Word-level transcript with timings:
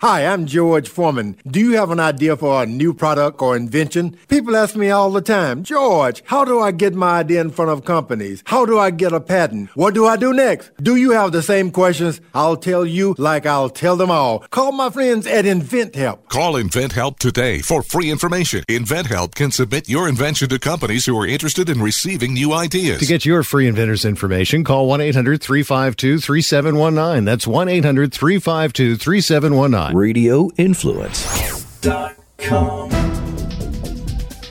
Hi, 0.00 0.24
I'm 0.26 0.46
George 0.46 0.88
Foreman. 0.88 1.38
Do 1.44 1.58
you 1.58 1.76
have 1.76 1.90
an 1.90 1.98
idea 1.98 2.36
for 2.36 2.62
a 2.62 2.66
new 2.66 2.94
product 2.94 3.42
or 3.42 3.56
invention? 3.56 4.16
People 4.28 4.54
ask 4.54 4.76
me 4.76 4.90
all 4.90 5.10
the 5.10 5.20
time, 5.20 5.64
George, 5.64 6.22
how 6.26 6.44
do 6.44 6.60
I 6.60 6.70
get 6.70 6.94
my 6.94 7.18
idea 7.18 7.40
in 7.40 7.50
front 7.50 7.72
of 7.72 7.84
companies? 7.84 8.44
How 8.46 8.64
do 8.64 8.78
I 8.78 8.92
get 8.92 9.12
a 9.12 9.18
patent? 9.18 9.70
What 9.74 9.94
do 9.94 10.06
I 10.06 10.16
do 10.16 10.32
next? 10.32 10.70
Do 10.80 10.94
you 10.94 11.10
have 11.10 11.32
the 11.32 11.42
same 11.42 11.72
questions? 11.72 12.20
I'll 12.32 12.56
tell 12.56 12.86
you 12.86 13.16
like 13.18 13.44
I'll 13.44 13.70
tell 13.70 13.96
them 13.96 14.08
all. 14.08 14.38
Call 14.50 14.70
my 14.70 14.88
friends 14.88 15.26
at 15.26 15.44
InventHelp. 15.44 16.28
Call 16.28 16.52
InventHelp 16.52 17.18
today 17.18 17.58
for 17.58 17.82
free 17.82 18.12
information. 18.12 18.62
InventHelp 18.68 19.34
can 19.34 19.50
submit 19.50 19.88
your 19.88 20.08
invention 20.08 20.48
to 20.50 20.60
companies 20.60 21.06
who 21.06 21.18
are 21.18 21.26
interested 21.26 21.68
in 21.68 21.82
receiving 21.82 22.34
new 22.34 22.52
ideas. 22.52 23.00
To 23.00 23.06
get 23.06 23.24
your 23.24 23.42
free 23.42 23.66
inventor's 23.66 24.04
information, 24.04 24.62
call 24.62 24.86
1 24.86 25.00
800 25.00 25.42
352 25.42 26.20
3719. 26.20 27.24
That's 27.24 27.48
1 27.48 27.68
800 27.68 28.14
352 28.14 28.96
3719. 28.96 29.87
RadioInfluence.com. 29.92 32.88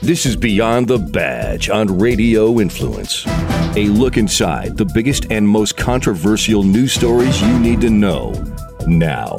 This 0.02 0.26
is 0.26 0.36
Beyond 0.36 0.86
the 0.88 0.98
Badge 0.98 1.68
on 1.68 1.98
Radio 1.98 2.60
Influence. 2.60 3.26
A 3.76 3.86
look 3.88 4.16
inside 4.16 4.76
the 4.76 4.84
biggest 4.86 5.30
and 5.30 5.48
most 5.48 5.76
controversial 5.76 6.62
news 6.62 6.92
stories 6.92 7.40
you 7.42 7.58
need 7.58 7.80
to 7.82 7.90
know 7.90 8.32
now. 8.86 9.36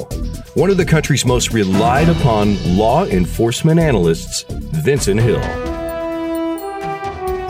One 0.54 0.70
of 0.70 0.76
the 0.76 0.84
country's 0.84 1.24
most 1.26 1.52
relied 1.52 2.08
upon 2.08 2.76
law 2.76 3.04
enforcement 3.04 3.80
analysts, 3.80 4.44
Vincent 4.48 5.20
Hill. 5.20 5.40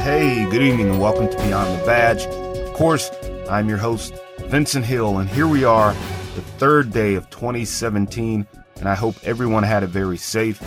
Hey, 0.01 0.49
good 0.51 0.63
evening 0.63 0.89
and 0.91 1.01
welcome 1.01 1.29
to 1.29 1.37
Beyond 1.37 1.81
the 1.81 1.85
Badge. 1.85 2.25
Of 2.27 2.73
course, 2.73 3.11
I'm 3.49 3.69
your 3.69 3.79
host, 3.79 4.15
Vincent 4.39 4.85
Hill, 4.87 5.19
and 5.19 5.29
here 5.29 5.47
we 5.47 5.63
are, 5.65 5.95
the 6.41 6.51
third 6.53 6.91
day 6.91 7.17
of 7.17 7.29
2017 7.29 8.47
and 8.77 8.89
I 8.89 8.95
hope 8.95 9.15
everyone 9.25 9.63
had 9.63 9.83
a 9.83 9.87
very 9.87 10.17
safe, 10.17 10.59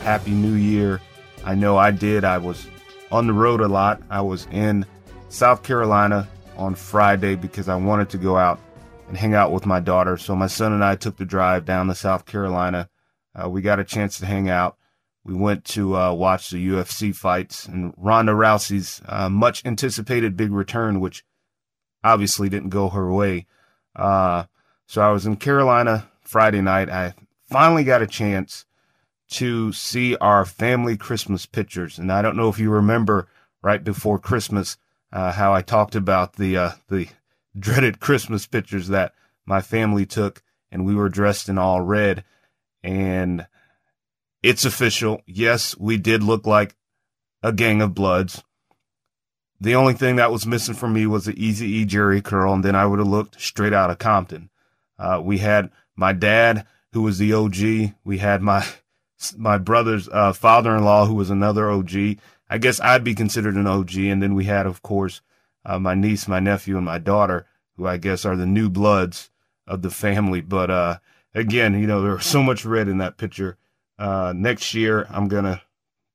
happy 0.00 0.32
new 0.32 0.52
year. 0.52 1.00
I 1.42 1.54
know 1.54 1.78
I 1.78 1.90
did. 1.90 2.22
I 2.22 2.36
was 2.36 2.66
on 3.10 3.26
the 3.26 3.32
road 3.32 3.62
a 3.62 3.68
lot. 3.68 4.02
I 4.10 4.20
was 4.20 4.46
in 4.52 4.84
South 5.30 5.62
Carolina 5.62 6.28
on 6.58 6.74
Friday 6.74 7.34
because 7.34 7.70
I 7.70 7.76
wanted 7.76 8.10
to 8.10 8.18
go 8.18 8.36
out 8.36 8.60
and 9.08 9.16
hang 9.16 9.32
out 9.32 9.52
with 9.52 9.64
my 9.64 9.80
daughter. 9.80 10.18
So 10.18 10.36
my 10.36 10.48
son 10.48 10.74
and 10.74 10.84
I 10.84 10.96
took 10.96 11.16
the 11.16 11.24
drive 11.24 11.64
down 11.64 11.86
to 11.86 11.94
South 11.94 12.26
Carolina. 12.26 12.90
Uh, 13.34 13.48
we 13.48 13.62
got 13.62 13.80
a 13.80 13.84
chance 13.84 14.18
to 14.18 14.26
hang 14.26 14.50
out. 14.50 14.76
We 15.24 15.32
went 15.32 15.64
to 15.66 15.96
uh, 15.96 16.12
watch 16.12 16.50
the 16.50 16.68
UFC 16.68 17.16
fights 17.16 17.64
and 17.64 17.94
Ronda 17.96 18.32
Rousey's 18.32 19.00
uh, 19.06 19.30
much 19.30 19.64
anticipated 19.64 20.36
big 20.36 20.52
return, 20.52 21.00
which 21.00 21.24
obviously 22.04 22.50
didn't 22.50 22.68
go 22.68 22.90
her 22.90 23.10
way. 23.10 23.46
Uh, 23.96 24.44
so 24.92 25.00
I 25.00 25.10
was 25.10 25.24
in 25.24 25.36
Carolina 25.36 26.10
Friday 26.20 26.60
night. 26.60 26.90
I 26.90 27.14
finally 27.44 27.82
got 27.82 28.02
a 28.02 28.06
chance 28.06 28.66
to 29.30 29.72
see 29.72 30.16
our 30.16 30.44
family 30.44 30.98
Christmas 30.98 31.46
pictures. 31.46 31.98
And 31.98 32.12
I 32.12 32.20
don't 32.20 32.36
know 32.36 32.50
if 32.50 32.58
you 32.58 32.68
remember 32.68 33.26
right 33.62 33.82
before 33.82 34.18
Christmas 34.18 34.76
uh, 35.10 35.32
how 35.32 35.54
I 35.54 35.62
talked 35.62 35.94
about 35.94 36.34
the 36.34 36.58
uh, 36.58 36.70
the 36.90 37.08
dreaded 37.58 38.00
Christmas 38.00 38.46
pictures 38.46 38.88
that 38.88 39.14
my 39.46 39.62
family 39.62 40.04
took, 40.04 40.42
and 40.70 40.84
we 40.84 40.94
were 40.94 41.08
dressed 41.08 41.48
in 41.48 41.56
all 41.56 41.80
red. 41.80 42.22
And 42.82 43.46
it's 44.42 44.66
official. 44.66 45.22
Yes, 45.24 45.74
we 45.74 45.96
did 45.96 46.22
look 46.22 46.46
like 46.46 46.76
a 47.42 47.54
gang 47.54 47.80
of 47.80 47.94
bloods. 47.94 48.44
The 49.58 49.74
only 49.74 49.94
thing 49.94 50.16
that 50.16 50.30
was 50.30 50.44
missing 50.44 50.74
from 50.74 50.92
me 50.92 51.06
was 51.06 51.24
the 51.24 51.42
Easy 51.42 51.76
E 51.76 51.86
Jheri 51.86 52.22
curl, 52.22 52.52
and 52.52 52.62
then 52.62 52.74
I 52.74 52.84
would 52.84 52.98
have 52.98 53.08
looked 53.08 53.40
straight 53.40 53.72
out 53.72 53.88
of 53.88 53.98
Compton. 53.98 54.50
Uh, 55.02 55.20
we 55.20 55.38
had 55.38 55.70
my 55.96 56.12
dad 56.12 56.64
who 56.92 57.02
was 57.02 57.18
the 57.18 57.32
OG. 57.32 57.94
We 58.04 58.18
had 58.18 58.40
my 58.40 58.64
my 59.36 59.58
brother's 59.58 60.08
uh, 60.08 60.32
father-in-law, 60.32 61.06
who 61.06 61.14
was 61.14 61.30
another 61.30 61.70
OG. 61.70 61.94
I 62.48 62.58
guess 62.58 62.80
I'd 62.80 63.04
be 63.04 63.14
considered 63.14 63.56
an 63.56 63.66
OG. 63.66 63.96
And 63.96 64.22
then 64.22 64.34
we 64.34 64.44
had, 64.44 64.66
of 64.66 64.82
course, 64.82 65.20
uh, 65.64 65.78
my 65.78 65.94
niece, 65.94 66.28
my 66.28 66.40
nephew, 66.40 66.76
and 66.76 66.84
my 66.84 66.98
daughter, 66.98 67.46
who 67.76 67.86
I 67.86 67.96
guess 67.96 68.24
are 68.24 68.36
the 68.36 68.46
new 68.46 68.68
bloods 68.68 69.30
of 69.66 69.82
the 69.82 69.90
family. 69.90 70.40
But 70.40 70.70
uh, 70.70 70.98
again, 71.34 71.78
you 71.80 71.86
know, 71.86 72.02
there's 72.02 72.26
so 72.26 72.42
much 72.42 72.64
red 72.64 72.88
in 72.88 72.98
that 72.98 73.16
picture. 73.16 73.56
Uh, 73.98 74.32
next 74.36 74.74
year, 74.74 75.06
I'm 75.10 75.28
gonna 75.28 75.62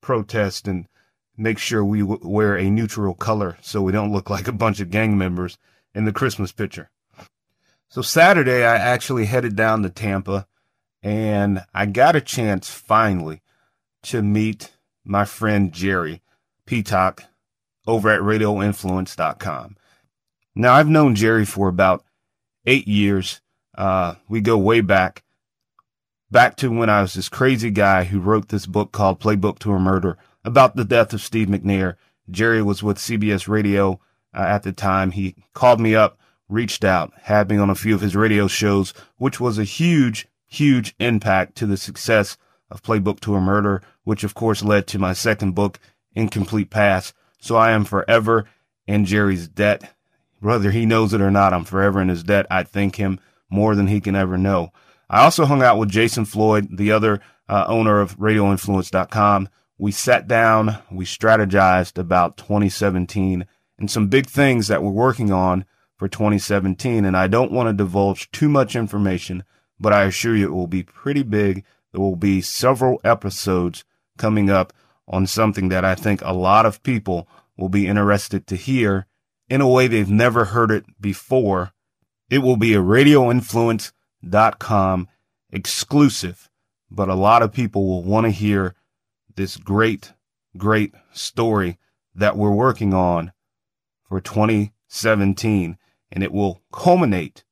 protest 0.02 0.68
and 0.68 0.88
make 1.38 1.58
sure 1.58 1.84
we 1.84 2.00
w- 2.02 2.20
wear 2.24 2.58
a 2.58 2.70
neutral 2.70 3.14
color 3.14 3.58
so 3.62 3.82
we 3.82 3.92
don't 3.92 4.12
look 4.12 4.30
like 4.30 4.48
a 4.48 4.52
bunch 4.54 4.80
of 4.80 4.90
gang 4.90 5.18
members 5.18 5.58
in 5.94 6.06
the 6.06 6.12
Christmas 6.12 6.52
picture. 6.52 6.90
So 7.90 8.02
Saturday, 8.02 8.64
I 8.64 8.76
actually 8.76 9.26
headed 9.26 9.56
down 9.56 9.84
to 9.84 9.90
Tampa 9.90 10.48
and 11.02 11.64
I 11.74 11.86
got 11.86 12.16
a 12.16 12.22
chance 12.22 12.70
finally 12.70 13.42
to 14.04 14.22
meet 14.22 14.74
my 15.06 15.26
friend 15.26 15.72
Jerry 15.72 16.22
Peacock 16.66 17.24
over 17.86 18.10
at 18.10 18.22
radioinfluence.com. 18.22 19.78
Now, 20.56 20.74
I've 20.74 20.90
known 20.90 21.16
Jerry 21.16 21.46
for 21.46 21.70
about 21.70 22.04
eight 22.66 22.88
years. 22.88 23.42
Uh, 23.78 24.16
we 24.28 24.42
go 24.42 24.58
way 24.58 24.82
back, 24.82 25.24
back 26.30 26.58
to 26.58 26.70
when 26.70 26.90
I 26.90 27.02
was 27.02 27.14
this 27.14 27.30
crazy 27.30 27.72
guy 27.72 28.04
who 28.06 28.20
wrote 28.20 28.50
this 28.50 28.66
book 28.66 28.92
called 28.92 29.20
Playbook 29.20 29.60
to 29.60 29.72
a 29.72 29.80
Murder 29.80 30.18
about 30.44 30.76
the 30.76 30.84
death 30.84 31.14
of 31.14 31.22
Steve 31.22 31.48
McNair. 31.48 31.96
Jerry 32.30 32.62
was 32.62 32.84
with 32.84 32.98
CBS 32.98 33.48
Radio 33.48 34.02
uh, 34.34 34.42
at 34.42 34.64
the 34.64 34.74
time. 34.74 35.12
He 35.12 35.36
called 35.54 35.80
me 35.80 35.96
up, 35.96 36.20
reached 36.50 36.84
out, 36.84 37.12
had 37.24 37.50
me 37.50 37.58
on 37.58 37.70
a 37.70 37.76
few 37.76 37.94
of 37.94 38.02
his 38.02 38.16
radio 38.16 38.48
shows, 38.48 38.94
which 39.18 39.40
was 39.40 39.58
a 39.58 39.64
huge 39.64 40.28
huge 40.48 40.96
impact 41.00 41.56
to 41.56 41.66
the 41.66 41.78
success 41.78 42.38
of 42.72 42.82
Playbook 42.82 43.20
to 43.22 43.36
a 43.36 43.42
Murder, 43.42 43.82
which 44.04 44.24
of 44.24 44.34
course 44.34 44.64
led 44.64 44.88
to 44.88 45.00
my 45.00 45.14
second 45.14 45.54
book, 45.54 45.80
Incomplete 46.14 46.70
Past. 46.70 47.14
So 47.40 47.56
I 47.56 47.72
am 47.72 47.86
forever 47.86 48.46
in 48.88 49.06
Jerry's 49.06 49.48
debt. 49.48 49.94
Whether 50.40 50.72
he 50.72 50.86
knows 50.86 51.14
it 51.14 51.22
or 51.22 51.32
not, 51.32 51.54
I'm 51.54 51.66
forever 51.66 52.02
in 52.02 52.10
his 52.10 52.24
debt. 52.24 52.48
I 52.50 52.64
thank 52.64 52.96
him 52.96 53.20
more 53.50 53.76
than 53.76 53.88
he 53.88 54.02
can 54.02 54.16
ever 54.16 54.38
know. 54.38 54.72
I 55.10 55.24
also 55.24 55.46
hung 55.46 55.62
out 55.62 55.78
with 55.78 55.90
Jason 55.90 56.26
Floyd, 56.26 56.78
the 56.78 56.92
other 56.92 57.22
uh, 57.48 57.66
owner 57.68 58.00
of 58.00 58.18
RadioInfluence.com. 58.18 59.50
We 59.78 59.92
sat 59.92 60.28
down, 60.28 60.78
we 60.92 61.06
strategized 61.06 61.98
about 61.98 62.38
2017 62.38 63.46
and 63.78 63.92
some 63.92 64.08
big 64.08 64.28
things 64.28 64.68
that 64.68 64.82
we're 64.82 64.92
working 64.92 65.32
on 65.32 65.66
for 65.98 66.08
2017. 66.08 67.06
And 67.06 67.18
I 67.18 67.28
don't 67.28 67.52
want 67.52 67.68
to 67.68 67.74
divulge 67.74 68.32
too 68.32 68.48
much 68.48 68.76
information 68.76 69.44
but 69.80 69.94
I 69.94 70.06
assure 70.06 70.36
you 70.36 70.48
it 70.48 70.54
will 70.54 70.66
be 70.68 70.84
pretty 70.84 71.24
big. 71.24 71.64
There 71.92 72.02
will 72.02 72.16
be 72.16 72.42
several 72.42 73.02
episodes 73.04 73.84
coming 74.18 74.50
up 74.50 74.74
on 75.08 75.28
something 75.28 75.70
that 75.70 75.86
I 75.86 75.94
think 75.96 76.22
a 76.22 76.34
lot 76.34 76.66
of 76.66 76.84
people 76.84 77.30
will 77.56 77.70
be 77.70 77.88
interested 77.88 78.46
to 78.48 78.56
hear 78.56 79.06
in 79.50 79.62
a 79.62 79.68
way 79.68 79.88
they've 79.88 80.10
never 80.10 80.46
heard 80.46 80.72
it 80.72 80.86
before. 81.00 81.74
It 82.30 82.40
will 82.40 82.58
be 82.58 82.74
a 82.74 82.82
radioinfluence.com 82.82 85.08
exclusive, 85.50 86.50
but 86.92 87.08
a 87.10 87.16
lot 87.16 87.42
of 87.42 87.54
people 87.54 87.88
will 87.88 88.04
want 88.04 88.26
to 88.26 88.32
hear 88.32 88.76
this 89.36 89.56
great, 89.56 90.12
great 90.58 90.94
story 91.14 91.78
that 92.14 92.36
we're 92.36 92.52
working 92.52 92.94
on 92.94 93.32
for 94.10 94.20
2017 94.20 95.78
and 96.12 96.24
it 96.24 96.32
will 96.32 96.62
culminate 96.72 97.44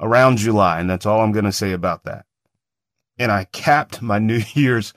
around 0.00 0.38
July, 0.38 0.80
and 0.80 0.88
that's 0.88 1.06
all 1.06 1.20
I'm 1.20 1.32
going 1.32 1.44
to 1.44 1.52
say 1.52 1.72
about 1.72 2.04
that. 2.04 2.26
And 3.18 3.30
I 3.30 3.44
capped 3.44 4.02
my 4.02 4.18
New 4.20 4.42
Year's 4.54 4.92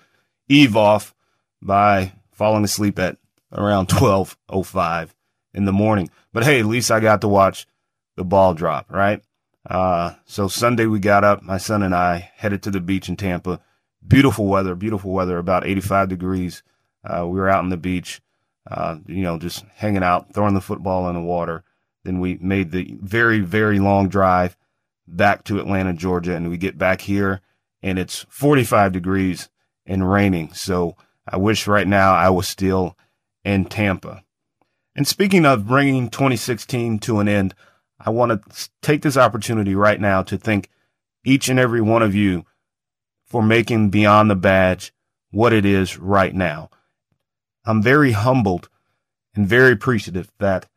Eve 0.50 0.76
off 0.76 1.14
by 1.62 2.14
falling 2.32 2.64
asleep 2.64 3.00
at 3.00 3.18
around 3.52 3.88
12:05 3.90 5.10
in 5.54 5.66
the 5.66 5.74
morning. 5.74 6.10
But 6.34 6.44
hey, 6.44 6.60
at 6.60 6.66
least 6.66 6.92
I 6.92 7.00
got 7.00 7.22
to 7.22 7.28
watch 7.28 7.68
the 8.16 8.24
ball 8.24 8.54
drop, 8.54 8.92
right? 8.92 9.22
Uh, 9.70 10.14
so 10.26 10.48
Sunday 10.48 10.86
we 10.86 11.00
got 11.00 11.24
up, 11.24 11.44
my 11.44 11.58
son 11.58 11.84
and 11.84 11.94
I 11.94 12.32
headed 12.36 12.64
to 12.64 12.72
the 12.72 12.80
beach 12.80 13.10
in 13.10 13.16
Tampa. 13.18 13.60
Beautiful 14.08 14.46
weather, 14.46 14.76
beautiful 14.76 15.12
weather, 15.12 15.38
about 15.38 15.66
85 15.66 16.08
degrees. 16.08 16.64
Uh, 17.04 17.28
we 17.28 17.38
were 17.38 17.50
out 17.50 17.60
on 17.60 17.70
the 17.70 17.78
beach, 17.78 18.22
uh, 18.70 18.98
you 19.08 19.24
know, 19.24 19.38
just 19.38 19.66
hanging 19.76 20.04
out, 20.04 20.34
throwing 20.34 20.54
the 20.54 20.62
football 20.62 21.10
in 21.10 21.16
the 21.16 21.22
water. 21.22 21.64
Then 22.04 22.20
we 22.20 22.38
made 22.42 22.72
the 22.72 22.98
very, 23.02 23.40
very 23.40 23.80
long 23.80 24.08
drive 24.10 24.56
back 25.08 25.44
to 25.46 25.60
Atlanta, 25.60 25.94
Georgia, 25.94 26.36
and 26.36 26.50
we 26.50 26.58
get 26.58 26.78
back 26.78 27.02
here 27.02 27.42
and 27.82 28.00
it's 28.00 28.26
45 28.30 28.92
degrees 28.92 29.50
and 29.86 30.10
raining. 30.10 30.54
So 30.54 30.96
I 31.28 31.38
wish 31.38 31.68
right 31.68 31.88
now 31.88 32.14
I 32.14 32.30
was 32.30 32.48
still 32.48 32.98
in 33.44 33.66
Tampa. 33.66 34.24
And 34.96 35.08
speaking 35.08 35.46
of 35.46 35.68
bringing 35.68 36.10
2016 36.10 37.00
to 37.00 37.20
an 37.20 37.28
end, 37.28 37.54
I 38.00 38.10
want 38.10 38.32
to 38.32 38.70
take 38.82 39.02
this 39.02 39.18
opportunity 39.18 39.76
right 39.76 40.00
now 40.00 40.24
to 40.24 40.38
thank 40.38 40.70
each 41.24 41.50
and 41.50 41.60
every 41.60 41.82
one 41.82 42.02
of 42.02 42.16
you 42.16 42.46
for 43.26 43.44
making 43.44 43.90
Beyond 43.90 44.30
the 44.30 44.36
Badge 44.36 44.94
what 45.32 45.54
it 45.54 45.66
is 45.66 45.98
right 45.98 46.34
now. 46.34 46.70
I'm 47.66 47.82
very 47.82 48.14
humbled 48.14 48.70
and 49.36 49.48
very 49.48 49.74
appreciative 49.74 50.32
that 50.40 50.68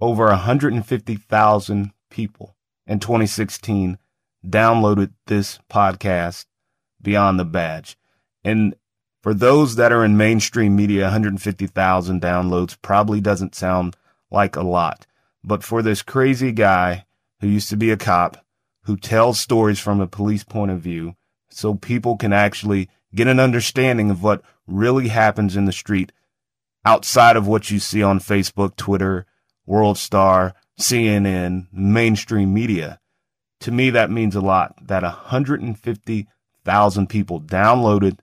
over 0.00 0.26
150,000 0.26 1.92
people 2.10 2.56
in 2.86 3.00
2016 3.00 3.98
downloaded 4.46 5.12
this 5.26 5.58
podcast 5.70 6.46
Beyond 7.00 7.38
the 7.38 7.44
Badge. 7.44 7.96
And 8.44 8.74
for 9.22 9.34
those 9.34 9.76
that 9.76 9.92
are 9.92 10.04
in 10.04 10.16
mainstream 10.16 10.76
media, 10.76 11.04
150,000 11.04 12.22
downloads 12.22 12.76
probably 12.80 13.20
doesn't 13.20 13.54
sound 13.54 13.96
like 14.30 14.56
a 14.56 14.62
lot. 14.62 15.06
But 15.44 15.62
for 15.62 15.82
this 15.82 16.02
crazy 16.02 16.52
guy 16.52 17.06
who 17.40 17.48
used 17.48 17.68
to 17.70 17.76
be 17.76 17.90
a 17.90 17.96
cop, 17.96 18.44
who 18.84 18.96
tells 18.96 19.38
stories 19.40 19.78
from 19.78 20.00
a 20.00 20.06
police 20.06 20.44
point 20.44 20.70
of 20.70 20.80
view, 20.80 21.14
so 21.50 21.74
people 21.74 22.16
can 22.16 22.32
actually 22.32 22.88
get 23.14 23.26
an 23.26 23.40
understanding 23.40 24.10
of 24.10 24.22
what 24.22 24.42
really 24.66 25.08
happens 25.08 25.56
in 25.56 25.64
the 25.64 25.72
street 25.72 26.12
outside 26.84 27.36
of 27.36 27.46
what 27.46 27.70
you 27.70 27.78
see 27.78 28.02
on 28.02 28.20
Facebook, 28.20 28.76
Twitter, 28.76 29.26
World 29.68 29.98
Star, 29.98 30.54
CNN, 30.80 31.66
mainstream 31.70 32.54
media. 32.54 32.98
To 33.60 33.70
me, 33.70 33.90
that 33.90 34.10
means 34.10 34.34
a 34.34 34.40
lot 34.40 34.74
that 34.86 35.02
150,000 35.02 37.06
people 37.08 37.40
downloaded 37.42 38.20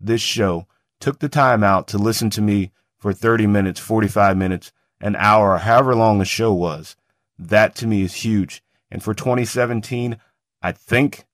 this 0.00 0.22
show, 0.22 0.66
took 0.98 1.18
the 1.18 1.28
time 1.28 1.62
out 1.62 1.86
to 1.88 1.98
listen 1.98 2.30
to 2.30 2.40
me 2.40 2.72
for 2.98 3.12
30 3.12 3.46
minutes, 3.46 3.78
45 3.78 4.38
minutes, 4.38 4.72
an 5.00 5.16
hour, 5.16 5.52
or 5.52 5.58
however 5.58 5.94
long 5.94 6.18
the 6.18 6.24
show 6.24 6.52
was. 6.52 6.96
That 7.38 7.74
to 7.76 7.86
me 7.86 8.00
is 8.00 8.14
huge. 8.14 8.62
And 8.90 9.02
for 9.02 9.12
2017, 9.12 10.16
I 10.62 10.72
think, 10.72 11.26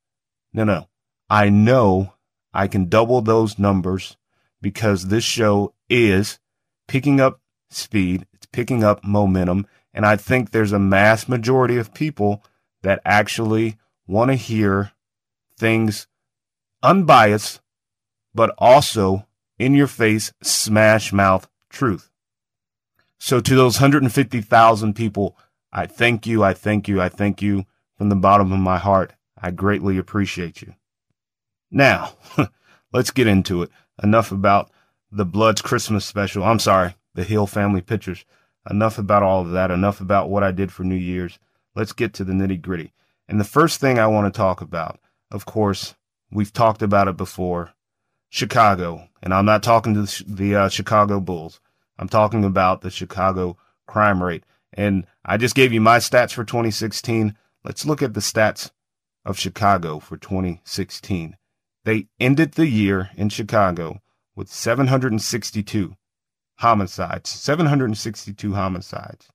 no, 0.52 0.64
no, 0.64 0.88
I 1.30 1.50
know 1.50 2.14
I 2.52 2.66
can 2.66 2.88
double 2.88 3.22
those 3.22 3.60
numbers 3.60 4.16
because 4.60 5.06
this 5.06 5.24
show 5.24 5.74
is 5.88 6.40
picking 6.88 7.20
up 7.20 7.41
speed, 7.74 8.26
it's 8.32 8.46
picking 8.46 8.84
up 8.84 9.04
momentum, 9.04 9.66
and 9.94 10.06
I 10.06 10.16
think 10.16 10.50
there's 10.50 10.72
a 10.72 10.78
mass 10.78 11.28
majority 11.28 11.76
of 11.76 11.94
people 11.94 12.44
that 12.82 13.00
actually 13.04 13.78
want 14.06 14.30
to 14.30 14.36
hear 14.36 14.92
things 15.58 16.06
unbiased, 16.82 17.60
but 18.34 18.54
also 18.58 19.26
in 19.58 19.74
your 19.74 19.86
face, 19.86 20.32
smash 20.42 21.12
mouth 21.12 21.48
truth. 21.70 22.10
So 23.18 23.40
to 23.40 23.54
those 23.54 23.80
150,000 23.80 24.94
people, 24.94 25.36
I 25.72 25.86
thank 25.86 26.26
you, 26.26 26.42
I 26.42 26.54
thank 26.54 26.88
you, 26.88 27.00
I 27.00 27.08
thank 27.08 27.40
you 27.40 27.66
from 27.96 28.08
the 28.08 28.16
bottom 28.16 28.52
of 28.52 28.58
my 28.58 28.78
heart. 28.78 29.12
I 29.40 29.52
greatly 29.52 29.96
appreciate 29.96 30.60
you. 30.60 30.74
Now, 31.70 32.14
let's 32.92 33.10
get 33.10 33.26
into 33.26 33.62
it. 33.62 33.70
Enough 34.02 34.32
about 34.32 34.70
the 35.10 35.24
Bloods 35.24 35.62
Christmas 35.62 36.04
special. 36.04 36.42
I'm 36.42 36.58
sorry, 36.58 36.96
the 37.14 37.24
Hill 37.24 37.46
family 37.46 37.80
pictures. 37.80 38.24
Enough 38.70 38.98
about 38.98 39.22
all 39.22 39.40
of 39.42 39.50
that. 39.50 39.70
Enough 39.70 40.00
about 40.00 40.30
what 40.30 40.42
I 40.42 40.52
did 40.52 40.72
for 40.72 40.84
New 40.84 40.94
Year's. 40.94 41.38
Let's 41.74 41.92
get 41.92 42.12
to 42.14 42.24
the 42.24 42.32
nitty 42.32 42.60
gritty. 42.60 42.92
And 43.28 43.40
the 43.40 43.44
first 43.44 43.80
thing 43.80 43.98
I 43.98 44.06
want 44.06 44.32
to 44.32 44.36
talk 44.36 44.60
about, 44.60 45.00
of 45.30 45.46
course, 45.46 45.94
we've 46.30 46.52
talked 46.52 46.82
about 46.82 47.08
it 47.08 47.16
before 47.16 47.72
Chicago. 48.28 49.08
And 49.22 49.32
I'm 49.32 49.44
not 49.44 49.62
talking 49.62 49.94
to 49.94 50.24
the 50.24 50.54
uh, 50.54 50.68
Chicago 50.68 51.20
Bulls. 51.20 51.60
I'm 51.98 52.08
talking 52.08 52.44
about 52.44 52.80
the 52.80 52.90
Chicago 52.90 53.56
crime 53.86 54.22
rate. 54.22 54.44
And 54.72 55.06
I 55.24 55.36
just 55.36 55.54
gave 55.54 55.72
you 55.72 55.80
my 55.80 55.98
stats 55.98 56.32
for 56.32 56.44
2016. 56.44 57.36
Let's 57.64 57.86
look 57.86 58.02
at 58.02 58.14
the 58.14 58.20
stats 58.20 58.70
of 59.24 59.38
Chicago 59.38 59.98
for 59.98 60.16
2016. 60.16 61.36
They 61.84 62.08
ended 62.18 62.52
the 62.52 62.68
year 62.68 63.10
in 63.16 63.28
Chicago 63.28 64.00
with 64.34 64.48
762 64.48 65.96
homicides, 66.62 67.28
762 67.28 68.54
homicides. 68.54 69.28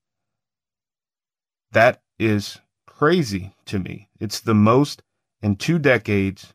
That 1.74 2.01
is 2.18 2.59
crazy 2.85 3.53
to 3.65 3.79
me. 3.79 4.07
It's 4.18 4.39
the 4.39 4.53
most 4.53 5.03
in 5.41 5.57
two 5.57 5.77
decades 5.77 6.53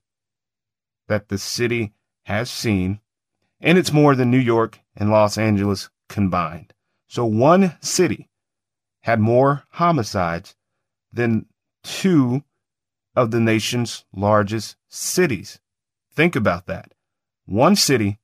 that 1.09 1.29
the 1.29 1.37
city 1.37 1.93
has 2.25 2.51
seen, 2.51 3.01
and 3.61 3.77
it's 3.77 3.93
more 3.93 4.15
than 4.15 4.31
New 4.31 4.39
York 4.39 4.81
and 4.97 5.11
Los 5.11 5.37
Angeles 5.37 5.91
combined. 6.09 6.73
So 7.07 7.27
one 7.27 7.77
city 7.83 8.31
had 9.03 9.21
more 9.21 9.65
homicides 9.73 10.57
than 11.13 11.45
two 11.85 12.45
of 13.15 13.31
the 13.31 13.41
nation's 13.41 14.07
largest 14.17 14.77
cities. 14.89 15.61
Think 16.15 16.35
about 16.35 16.65
that. 16.65 16.95
One 17.45 17.77
city 17.77 18.21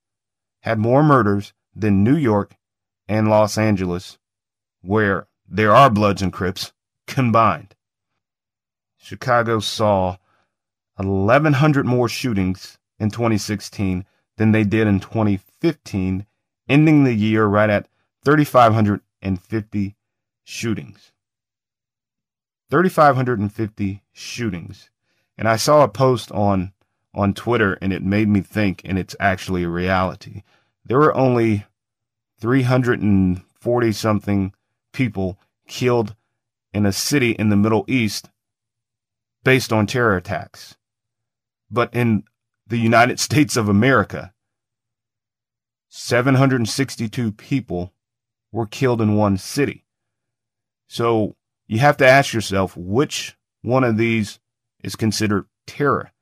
had 0.62 0.78
more 0.78 1.02
murders 1.02 1.52
than 1.78 2.04
New 2.04 2.16
York 2.16 2.56
and 3.08 3.28
Los 3.28 3.56
Angeles, 3.56 4.18
where 4.82 5.28
there 5.48 5.74
are 5.74 5.90
Bloods 5.90 6.22
and 6.22 6.32
Crips 6.32 6.72
combined. 7.06 7.74
Chicago 8.98 9.60
saw 9.60 10.16
1,100 10.96 11.86
more 11.86 12.08
shootings 12.08 12.78
in 12.98 13.10
2016 13.10 14.04
than 14.36 14.52
they 14.52 14.64
did 14.64 14.86
in 14.86 15.00
2015, 15.00 16.26
ending 16.68 17.04
the 17.04 17.14
year 17.14 17.46
right 17.46 17.70
at 17.70 17.88
3,550 18.24 19.96
shootings. 20.44 21.12
3,550 22.70 24.02
shootings. 24.12 24.90
And 25.36 25.48
I 25.48 25.56
saw 25.56 25.84
a 25.84 25.88
post 25.88 26.32
on 26.32 26.72
on 27.14 27.32
Twitter 27.32 27.78
and 27.80 27.92
it 27.92 28.02
made 28.02 28.28
me 28.28 28.40
think, 28.40 28.82
and 28.84 28.98
it's 28.98 29.16
actually 29.18 29.64
a 29.64 29.68
reality. 29.68 30.42
There 30.84 30.98
were 30.98 31.14
only 31.14 31.64
340 32.40 33.92
something 33.92 34.52
people 34.92 35.38
killed 35.66 36.14
in 36.72 36.86
a 36.86 36.92
city 36.92 37.32
in 37.32 37.48
the 37.48 37.56
Middle 37.56 37.84
East 37.88 38.30
based 39.44 39.72
on 39.72 39.86
terror 39.86 40.16
attacks. 40.16 40.76
But 41.70 41.92
in 41.94 42.24
the 42.66 42.78
United 42.78 43.20
States 43.28 43.56
of 43.56 43.68
America, 43.68 44.32
762 45.88 47.32
people 47.32 47.92
were 48.52 48.66
killed 48.66 49.00
in 49.00 49.16
one 49.16 49.36
city. 49.36 49.84
So 50.86 51.36
you 51.66 51.78
have 51.78 51.96
to 51.98 52.06
ask 52.06 52.32
yourself 52.32 52.76
which 52.76 53.36
one 53.62 53.84
of 53.84 53.96
these 53.96 54.38
is 54.82 54.96
considered 54.96 55.46
terror. 55.66 56.12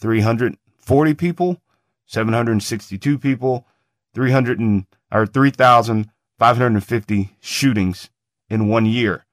340 0.00 1.14
people, 1.14 1.60
762 2.06 3.18
people, 3.18 3.66
300 4.14 4.58
and, 4.58 4.86
or 5.12 5.26
3,550 5.26 7.36
shootings 7.40 8.10
in 8.48 8.68
one 8.68 8.86
year. 8.86 9.26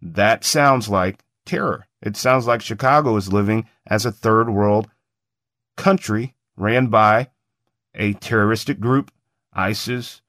That 0.00 0.44
sounds 0.44 0.88
like 0.88 1.24
terror. 1.44 1.88
It 2.02 2.16
sounds 2.16 2.46
like 2.46 2.60
Chicago 2.60 3.16
is 3.16 3.32
living 3.32 3.66
as 3.86 4.04
a 4.04 4.12
third 4.12 4.50
world 4.50 4.88
country 5.76 6.34
ran 6.56 6.88
by 6.88 7.28
a 7.94 8.12
terroristic 8.14 8.80
group, 8.80 9.12
ISIS, 9.52 10.22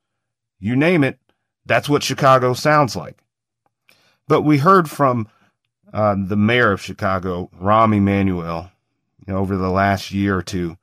you 0.60 0.76
name 0.76 1.04
it. 1.04 1.20
That's 1.66 1.90
what 1.90 2.04
Chicago 2.04 2.54
sounds 2.54 2.96
like. 2.96 3.18
But 4.28 4.42
we 4.42 4.60
heard 4.60 4.90
from 4.90 5.28
uh, 5.94 6.16
the 6.18 6.36
mayor 6.36 6.72
of 6.72 6.82
Chicago, 6.82 7.50
Rahm 7.60 7.96
Emanuel, 7.96 8.72
you 9.26 9.34
know, 9.34 9.40
over 9.40 9.56
the 9.56 9.70
last 9.70 10.12
year 10.12 10.38
or 10.38 10.42
two, 10.42 10.78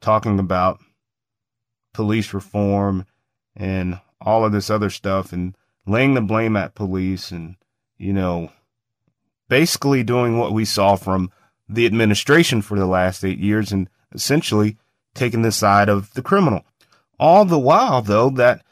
talking 0.00 0.38
about 0.38 0.80
police 1.92 2.32
reform 2.32 3.04
and 3.58 4.00
all 4.20 4.44
of 4.44 4.52
this 4.52 4.70
other 4.70 4.88
stuff 4.88 5.32
and 5.32 5.54
laying 5.86 6.14
the 6.14 6.20
blame 6.20 6.56
at 6.56 6.74
police 6.74 7.30
and, 7.30 7.56
you 7.98 8.12
know, 8.12 8.50
basically 9.48 10.02
doing 10.02 10.38
what 10.38 10.52
we 10.52 10.64
saw 10.64 10.96
from 10.96 11.30
the 11.68 11.84
administration 11.84 12.62
for 12.62 12.78
the 12.78 12.86
last 12.86 13.24
eight 13.24 13.38
years 13.38 13.72
and 13.72 13.90
essentially 14.12 14.76
taking 15.14 15.42
the 15.42 15.52
side 15.52 15.88
of 15.88 16.14
the 16.14 16.22
criminal. 16.22 16.64
All 17.18 17.44
the 17.44 17.58
while, 17.58 18.00
though, 18.00 18.30
that 18.30 18.64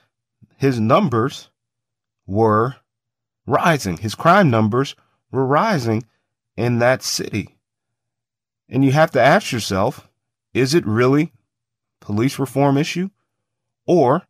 his 0.56 0.78
numbers 0.78 1.50
were 2.26 2.76
rising, 3.46 3.98
his 3.98 4.14
crime 4.14 4.50
numbers 4.50 4.94
were 5.30 5.44
rising 5.44 6.04
in 6.56 6.78
that 6.78 7.02
city. 7.02 7.56
And 8.68 8.84
you 8.84 8.92
have 8.92 9.10
to 9.12 9.20
ask 9.20 9.52
yourself, 9.52 10.08
is 10.54 10.74
it 10.74 10.86
really 10.86 11.32
police 12.00 12.38
reform 12.38 12.76
issue 12.76 13.10
or 13.86 14.22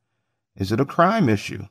is 0.56 0.72
it 0.72 0.80
a 0.80 0.84
crime 0.84 1.28
issue? 1.28 1.66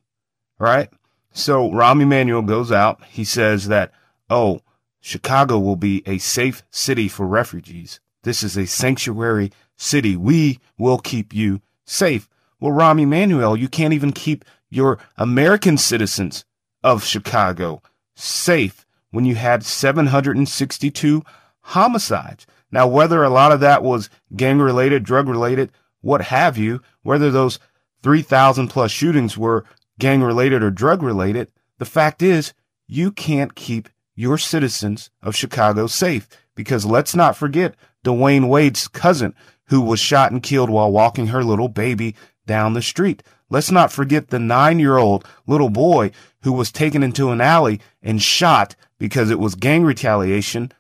Right? 0.60 0.90
So 1.32 1.70
Rahm 1.70 2.02
Emanuel 2.02 2.42
goes 2.42 2.72
out. 2.72 3.04
He 3.06 3.24
says 3.24 3.68
that, 3.68 3.92
oh, 4.30 4.62
Chicago 5.02 5.60
will 5.60 5.76
be 5.76 6.02
a 6.06 6.18
safe 6.18 6.64
city 6.72 7.08
for 7.08 7.28
refugees. 7.28 8.00
This 8.24 8.42
is 8.42 8.58
a 8.58 8.66
sanctuary 8.66 9.52
city. 9.76 10.16
We 10.16 10.60
will 10.78 10.98
keep 10.98 11.34
you 11.34 11.62
safe. 11.84 12.30
Well, 12.60 12.72
Rahm 12.72 13.02
Emanuel, 13.02 13.58
you 13.58 13.68
can't 13.68 13.94
even 13.94 14.14
keep 14.14 14.46
your 14.70 14.98
American 15.18 15.78
citizens 15.78 16.46
of 16.84 17.04
Chicago 17.04 17.82
safe 18.16 18.86
when 19.12 19.26
you 19.26 19.36
had 19.36 19.64
762 19.64 21.24
homicides. 21.62 22.48
Now, 22.72 22.88
whether 22.88 23.24
a 23.24 23.30
lot 23.30 23.52
of 23.52 23.60
that 23.60 23.84
was 23.84 24.10
gang 24.36 24.60
related, 24.60 25.04
drug 25.04 25.28
related, 25.28 25.72
what 26.02 26.22
have 26.24 26.58
you, 26.58 26.82
whether 27.04 27.30
those 27.32 27.60
3,000 28.06 28.68
plus 28.68 28.92
shootings 28.92 29.36
were 29.36 29.66
gang 29.98 30.22
related 30.22 30.62
or 30.62 30.70
drug 30.70 31.02
related, 31.02 31.52
the 31.80 31.86
fact 31.86 32.22
is 32.22 32.54
you 32.88 33.12
can't 33.12 33.56
keep 33.56 33.90
your 34.14 34.38
citizens 34.38 35.10
of 35.24 35.36
Chicago 35.36 35.88
safe 35.88 36.28
because 36.54 36.86
let's 36.86 37.16
not 37.16 37.36
forget 37.36 37.74
Dwyane 38.06 38.48
Wade's 38.48 38.88
cousin 38.88 39.34
who 39.70 39.82
was 39.82 40.00
shot 40.00 40.32
and 40.32 40.44
killed 40.44 40.70
while 40.70 40.92
walking 40.92 41.26
her 41.28 41.44
little 41.44 41.68
baby 41.68 42.16
down 42.46 42.74
the 42.74 42.82
street. 42.84 43.24
Let's 43.50 43.72
not 43.72 43.92
forget 43.92 44.28
the 44.28 44.38
nine 44.38 44.78
year 44.78 44.98
old 44.98 45.28
little 45.48 45.72
boy 45.72 46.12
who 46.44 46.54
was 46.54 46.72
taken 46.72 47.02
into 47.02 47.32
an 47.32 47.42
alley 47.42 47.82
and 48.04 48.22
shot 48.22 48.76
because 49.00 49.32
it 49.32 49.40
was 49.40 49.56
gang 49.56 49.84
retaliation 49.84 50.72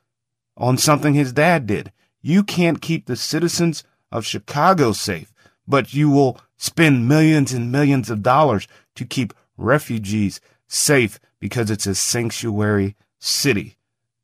on 0.55 0.77
something 0.77 1.15
his 1.15 1.33
dad 1.33 1.65
did. 1.65 1.91
You 2.21 2.43
can't 2.43 2.83
keep 2.83 3.07
the 3.07 3.15
citizens 3.15 3.83
of 4.11 4.27
Chicago 4.27 4.91
safe, 4.91 5.33
but 5.67 5.91
you 5.91 6.11
will 6.11 6.39
spend 6.57 7.07
millions 7.07 7.53
and 7.53 7.71
millions 7.71 8.09
of 8.09 8.23
dollars 8.23 8.67
to 8.95 9.05
keep 9.05 9.33
refugees 9.57 10.39
safe 10.67 11.19
because 11.39 11.69
it's 11.69 11.85
a 11.85 11.95
sanctuary 11.95 12.95
city. 13.19 13.77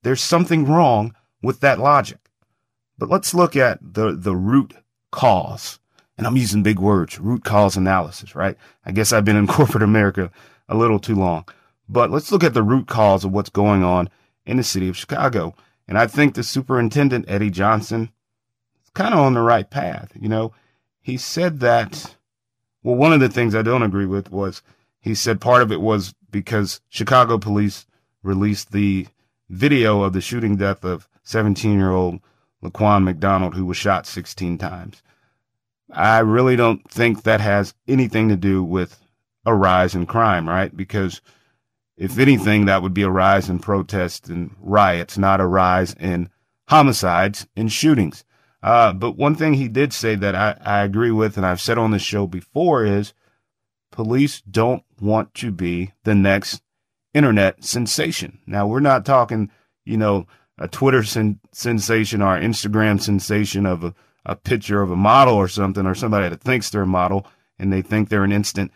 There's 0.04 0.22
something 0.22 0.66
wrong 0.66 1.16
with 1.42 1.60
that 1.60 1.80
logic. 1.80 2.18
But 2.98 3.10
let's 3.10 3.34
look 3.34 3.56
at 3.56 3.80
the, 3.82 4.16
the 4.16 4.36
root 4.36 4.74
cause. 5.12 5.80
And 6.18 6.28
I'm 6.28 6.38
using 6.38 6.64
big 6.64 6.80
words, 6.80 7.20
root 7.20 7.44
cause 7.44 7.76
analysis, 7.76 8.36
right? 8.36 8.58
I 8.86 8.92
guess 8.92 9.12
I've 9.12 9.26
been 9.26 9.38
in 9.38 9.48
corporate 9.48 9.84
America 9.84 10.32
a 10.70 10.76
little 10.76 11.00
too 11.00 11.16
long. 11.16 11.46
But 11.90 12.12
let's 12.12 12.32
look 12.32 12.44
at 12.44 12.54
the 12.54 12.64
root 12.64 12.88
cause 12.88 13.26
of 13.26 13.32
what's 13.32 13.50
going 13.50 13.84
on 13.84 14.10
in 14.46 14.58
the 14.58 14.64
city 14.64 14.88
of 14.88 14.98
Chicago. 14.98 15.56
And 15.88 15.98
I 15.98 16.08
think 16.08 16.36
the 16.36 16.44
superintendent, 16.44 17.26
Eddie 17.28 17.50
Johnson, 17.50 18.12
is 18.84 18.90
kind 18.92 19.14
of 19.14 19.20
on 19.20 19.34
the 19.34 19.42
right 19.42 19.70
path. 19.70 20.12
You 20.20 20.30
know, 20.30 20.54
he 21.02 21.18
said 21.18 21.60
that, 21.62 22.16
well, 22.84 22.96
one 22.96 23.14
of 23.14 23.20
the 23.20 23.30
things 23.30 23.56
I 23.56 23.62
don't 23.62 23.84
agree 23.84 24.06
with 24.06 24.32
was 24.32 24.62
he 25.00 25.16
said 25.16 25.42
part 25.42 25.62
of 25.62 25.72
it 25.72 25.82
was 25.82 26.14
because 26.30 26.82
Chicago 26.90 27.38
police 27.38 27.86
released 28.24 28.72
the 28.72 29.08
video 29.50 30.04
of 30.04 30.14
the 30.14 30.22
shooting 30.22 30.56
death 30.56 30.84
of 30.84 31.08
17 31.24 31.78
year 31.78 31.92
old 31.92 32.20
Laquan 32.64 33.04
McDonald, 33.04 33.56
who 33.56 33.66
was 33.66 33.78
shot 33.78 34.06
16 34.06 34.58
times. 34.58 35.02
I 35.92 36.20
really 36.20 36.56
don't 36.56 36.90
think 36.90 37.24
that 37.24 37.42
has 37.42 37.74
anything 37.88 38.30
to 38.30 38.38
do 38.38 38.64
with 38.64 39.00
a 39.46 39.54
rise 39.54 39.96
in 39.96 40.06
crime, 40.06 40.48
right? 40.48 40.76
Because 40.76 41.22
if 41.98 42.18
anything, 42.18 42.66
that 42.66 42.82
would 42.82 42.94
be 42.94 43.02
a 43.02 43.10
rise 43.10 43.50
in 43.50 43.60
protests 43.60 44.30
and 44.30 44.56
riots, 44.62 45.18
not 45.18 45.42
a 45.42 45.46
rise 45.46 45.94
in 46.00 46.30
homicides 46.68 47.48
and 47.56 47.72
shootings. 47.72 48.24
Uh, 48.64 48.94
but 48.94 49.18
one 49.18 49.36
thing 49.36 49.56
he 49.56 49.68
did 49.68 49.92
say 49.92 50.16
that 50.16 50.36
I, 50.36 50.58
I 50.64 50.84
agree 50.84 51.12
with, 51.12 51.38
and 51.38 51.46
I've 51.46 51.62
said 51.62 51.78
on 51.78 51.92
this 51.92 52.02
show 52.04 52.28
before, 52.28 52.86
is 52.86 53.14
police 53.92 54.42
don't 54.42 54.84
want 55.00 55.34
to 55.36 55.52
be 55.52 55.94
the 56.04 56.16
next 56.16 56.62
internet 57.14 57.64
sensation. 57.64 58.40
Now, 58.46 58.68
we're 58.68 58.80
not 58.80 59.06
talking, 59.06 59.50
you 59.84 59.98
know, 59.98 60.28
a 60.58 60.68
Twitter 60.68 61.04
sen- 61.04 61.40
sensation 61.52 62.22
or 62.22 62.40
Instagram 62.40 63.02
sensation 63.02 63.66
of 63.66 63.84
a, 63.84 63.96
a 64.26 64.36
picture 64.36 64.82
of 64.82 64.92
a 64.92 64.96
model 64.96 65.34
or 65.34 65.48
something, 65.48 65.86
or 65.88 65.96
somebody 65.96 66.30
that 66.30 66.42
thinks 66.42 66.70
they're 66.70 66.84
a 66.84 66.88
model 66.88 67.26
and 67.58 67.74
they 67.74 67.82
think 67.82 68.10
they're 68.10 68.24
an 68.24 68.32
instant 68.32 68.72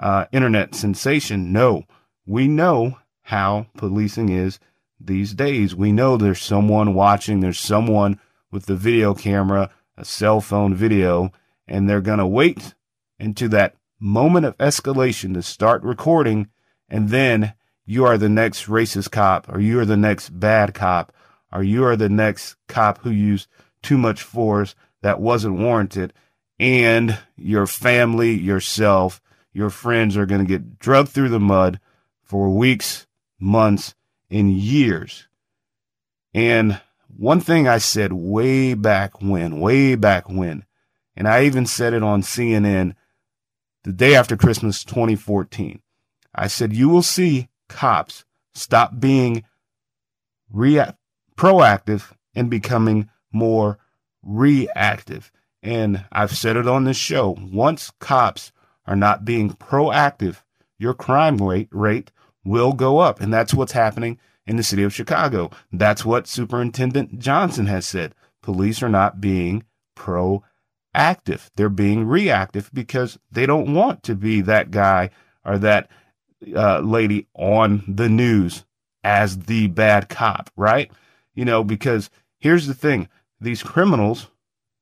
uh, 0.00 0.24
internet 0.32 0.74
sensation. 0.74 1.52
No, 1.52 1.84
we 2.26 2.48
know 2.48 2.98
how 3.22 3.66
policing 3.76 4.28
is 4.30 4.58
these 5.00 5.32
days. 5.32 5.76
We 5.76 5.92
know 5.92 6.16
there's 6.16 6.42
someone 6.42 6.94
watching, 6.94 7.40
there's 7.40 7.60
someone 7.60 8.18
with 8.52 8.66
the 8.66 8.76
video 8.76 9.14
camera, 9.14 9.70
a 9.96 10.04
cell 10.04 10.40
phone 10.40 10.74
video, 10.74 11.32
and 11.66 11.88
they're 11.88 12.00
going 12.00 12.20
to 12.20 12.26
wait 12.26 12.74
into 13.18 13.48
that 13.48 13.74
moment 13.98 14.46
of 14.46 14.56
escalation 14.58 15.34
to 15.34 15.42
start 15.42 15.82
recording, 15.82 16.48
and 16.88 17.08
then 17.08 17.54
you 17.84 18.04
are 18.04 18.18
the 18.18 18.28
next 18.28 18.66
racist 18.66 19.10
cop, 19.10 19.48
or 19.48 19.58
you 19.58 19.80
are 19.80 19.84
the 19.84 19.96
next 19.96 20.28
bad 20.28 20.74
cop, 20.74 21.12
or 21.52 21.62
you 21.62 21.84
are 21.84 21.96
the 21.96 22.08
next 22.08 22.56
cop 22.68 22.98
who 22.98 23.10
used 23.10 23.48
too 23.82 23.98
much 23.98 24.22
force 24.22 24.74
that 25.00 25.20
wasn't 25.20 25.58
warranted, 25.58 26.12
and 26.58 27.18
your 27.36 27.66
family, 27.66 28.32
yourself, 28.32 29.20
your 29.52 29.70
friends 29.70 30.16
are 30.16 30.26
going 30.26 30.40
to 30.40 30.46
get 30.46 30.78
drugged 30.78 31.08
through 31.08 31.28
the 31.28 31.40
mud 31.40 31.80
for 32.22 32.50
weeks, 32.50 33.06
months, 33.38 33.94
and 34.30 34.52
years. 34.52 35.28
And 36.32 36.80
one 37.16 37.40
thing 37.40 37.68
I 37.68 37.78
said 37.78 38.12
way 38.12 38.74
back 38.74 39.20
when, 39.20 39.60
way 39.60 39.94
back 39.94 40.28
when, 40.28 40.64
and 41.16 41.28
I 41.28 41.44
even 41.44 41.66
said 41.66 41.92
it 41.92 42.02
on 42.02 42.22
CNN 42.22 42.94
the 43.84 43.92
day 43.92 44.14
after 44.14 44.36
Christmas 44.36 44.84
2014. 44.84 45.82
I 46.34 46.46
said, 46.46 46.72
you 46.72 46.88
will 46.88 47.02
see 47.02 47.48
cops 47.68 48.24
stop 48.54 48.98
being 48.98 49.44
rea- 50.50 50.96
proactive 51.36 52.12
and 52.34 52.48
becoming 52.48 53.08
more 53.32 53.78
reactive. 54.22 55.30
And 55.62 56.04
I've 56.10 56.36
said 56.36 56.56
it 56.56 56.66
on 56.66 56.84
this 56.84 56.96
show. 56.96 57.36
Once 57.40 57.92
cops 57.98 58.52
are 58.86 58.96
not 58.96 59.24
being 59.24 59.50
proactive, 59.50 60.42
your 60.78 60.94
crime 60.94 61.36
rate, 61.36 61.68
rate 61.70 62.10
will 62.44 62.72
go 62.72 62.98
up. 62.98 63.20
And 63.20 63.32
that's 63.32 63.54
what's 63.54 63.72
happening 63.72 64.18
in 64.46 64.56
the 64.56 64.62
city 64.62 64.82
of 64.82 64.94
Chicago. 64.94 65.50
That's 65.72 66.04
what 66.04 66.26
Superintendent 66.26 67.18
Johnson 67.18 67.66
has 67.66 67.86
said. 67.86 68.14
Police 68.42 68.82
are 68.82 68.88
not 68.88 69.20
being 69.20 69.64
proactive. 69.96 71.50
They're 71.56 71.68
being 71.68 72.06
reactive 72.06 72.70
because 72.72 73.18
they 73.30 73.46
don't 73.46 73.74
want 73.74 74.02
to 74.04 74.14
be 74.14 74.40
that 74.42 74.70
guy 74.70 75.10
or 75.44 75.58
that 75.58 75.88
uh, 76.54 76.80
lady 76.80 77.28
on 77.34 77.84
the 77.86 78.08
news 78.08 78.64
as 79.04 79.38
the 79.40 79.68
bad 79.68 80.08
cop, 80.08 80.50
right? 80.56 80.90
You 81.34 81.44
know, 81.44 81.64
because 81.64 82.10
here's 82.38 82.66
the 82.66 82.74
thing 82.74 83.08
these 83.40 83.62
criminals 83.62 84.28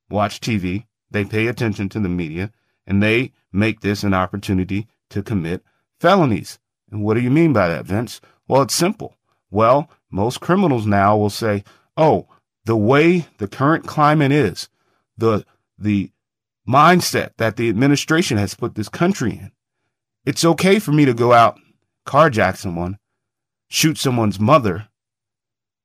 watch 0.09 0.39
TV, 0.39 0.85
they 1.09 1.23
pay 1.23 1.47
attention 1.47 1.89
to 1.89 1.99
the 1.99 2.09
media, 2.09 2.51
and 2.85 3.01
they 3.01 3.31
make 3.51 3.81
this 3.81 4.03
an 4.03 4.13
opportunity 4.13 4.87
to 5.09 5.23
commit 5.23 5.63
felonies. 5.99 6.59
And 6.91 7.03
what 7.03 7.13
do 7.13 7.21
you 7.21 7.31
mean 7.31 7.53
by 7.53 7.67
that, 7.69 7.85
Vince? 7.85 8.21
Well, 8.47 8.61
it's 8.63 8.75
simple. 8.75 9.15
Well, 9.51 9.89
most 10.09 10.39
criminals 10.39 10.87
now 10.87 11.17
will 11.17 11.29
say, 11.29 11.63
oh, 11.97 12.27
the 12.65 12.77
way 12.77 13.27
the 13.37 13.47
current 13.47 13.85
climate 13.85 14.31
is, 14.31 14.69
the, 15.17 15.45
the 15.77 16.11
mindset 16.67 17.31
that 17.37 17.57
the 17.57 17.69
administration 17.69 18.37
has 18.37 18.55
put 18.55 18.75
this 18.75 18.89
country 18.89 19.31
in, 19.31 19.51
it's 20.25 20.45
okay 20.45 20.79
for 20.79 20.91
me 20.91 21.05
to 21.05 21.13
go 21.13 21.33
out, 21.33 21.59
carjack 22.07 22.55
someone, 22.55 22.97
shoot 23.67 23.97
someone's 23.97 24.39
mother, 24.39 24.87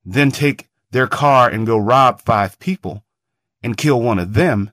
then 0.04 0.30
take 0.30 0.68
their 0.92 1.06
car 1.06 1.48
and 1.48 1.66
go 1.66 1.76
rob 1.76 2.20
five 2.20 2.58
people 2.58 3.04
and 3.62 3.76
kill 3.76 4.00
one 4.00 4.18
of 4.18 4.34
them. 4.34 4.70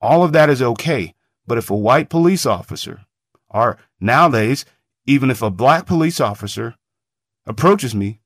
All 0.00 0.22
of 0.22 0.32
that 0.32 0.50
is 0.50 0.60
okay. 0.60 1.14
But 1.46 1.58
if 1.58 1.70
a 1.70 1.76
white 1.76 2.08
police 2.08 2.44
officer, 2.44 3.00
or 3.48 3.78
nowadays, 4.00 4.64
even 5.06 5.30
if 5.30 5.42
a 5.42 5.50
black 5.50 5.86
police 5.86 6.20
officer 6.20 6.76
approaches 7.50 7.94
me, 7.94 8.20